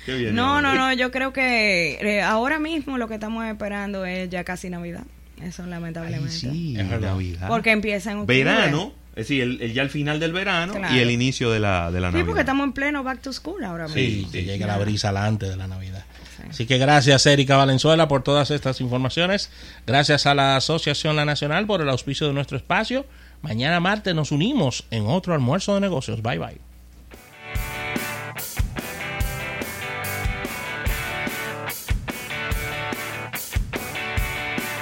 ¿Qué 0.10 0.18
viene 0.18 0.32
No, 0.34 0.62
no, 0.62 0.76
no, 0.76 0.94
yo 0.94 1.12
creo 1.12 1.34
que 1.34 1.94
eh, 2.02 2.22
ahora 2.22 2.60
mismo 2.60 2.98
lo 2.98 3.08
que 3.08 3.16
estamos 3.16 3.46
esperando 3.46 4.06
es 4.06 4.30
ya 4.30 4.44
casi 4.44 4.70
Navidad. 4.70 5.04
Eso 5.42 5.66
lamentablemente. 5.66 6.32
Sí, 6.32 6.76
Es. 6.78 6.88
Navidad. 7.02 7.48
Porque 7.48 7.72
empieza 7.72 8.12
en 8.12 8.18
octubre. 8.20 8.44
Verano, 8.44 8.92
es 9.12 9.28
decir, 9.28 9.42
el, 9.42 9.62
el- 9.62 9.74
ya 9.74 9.82
el 9.84 9.90
final 9.90 10.20
del 10.20 10.34
verano 10.34 10.74
Claro. 10.74 10.94
y 10.94 11.00
el 11.00 11.12
inicio 11.12 11.50
de 11.52 11.60
la, 11.60 11.92
de 11.92 12.02
la 12.02 12.08
Sí, 12.08 12.12
Navidad. 12.14 12.26
porque 12.26 12.40
estamos 12.42 12.64
en 12.66 12.74
pleno 12.74 13.04
back 13.04 13.22
to 13.22 13.32
school 13.34 13.64
ahora 13.64 13.86
mismo. 13.88 13.96
Sí, 14.02 14.28
que 14.32 14.44
llega 14.44 14.68
la 14.68 14.78
brisa 14.78 15.10
alante 15.10 15.48
de 15.50 15.56
la 15.56 15.68
Navidad. 15.68 16.04
Sí. 16.38 16.44
Así 16.50 16.66
que 16.66 16.78
gracias 16.78 17.26
Erika 17.26 17.56
Valenzuela 17.58 18.08
por 18.08 18.24
todas 18.24 18.52
estas 18.52 18.80
informaciones. 18.82 19.50
Gracias 19.88 20.26
a 20.26 20.34
la 20.36 20.56
Asociación 20.58 21.16
La 21.16 21.26
Nacional 21.26 21.66
por 21.68 21.82
el 21.82 21.90
auspicio 21.90 22.28
de 22.28 22.34
nuestro 22.34 22.58
espacio. 22.58 23.06
Mañana 23.42 23.80
martes 23.80 24.14
nos 24.16 24.32
unimos 24.34 24.86
en 24.92 25.06
otro 25.06 25.34
almuerzo 25.34 25.74
de 25.76 25.82
negocios. 25.82 26.22
Bye 26.22 26.38
bye. 26.40 26.69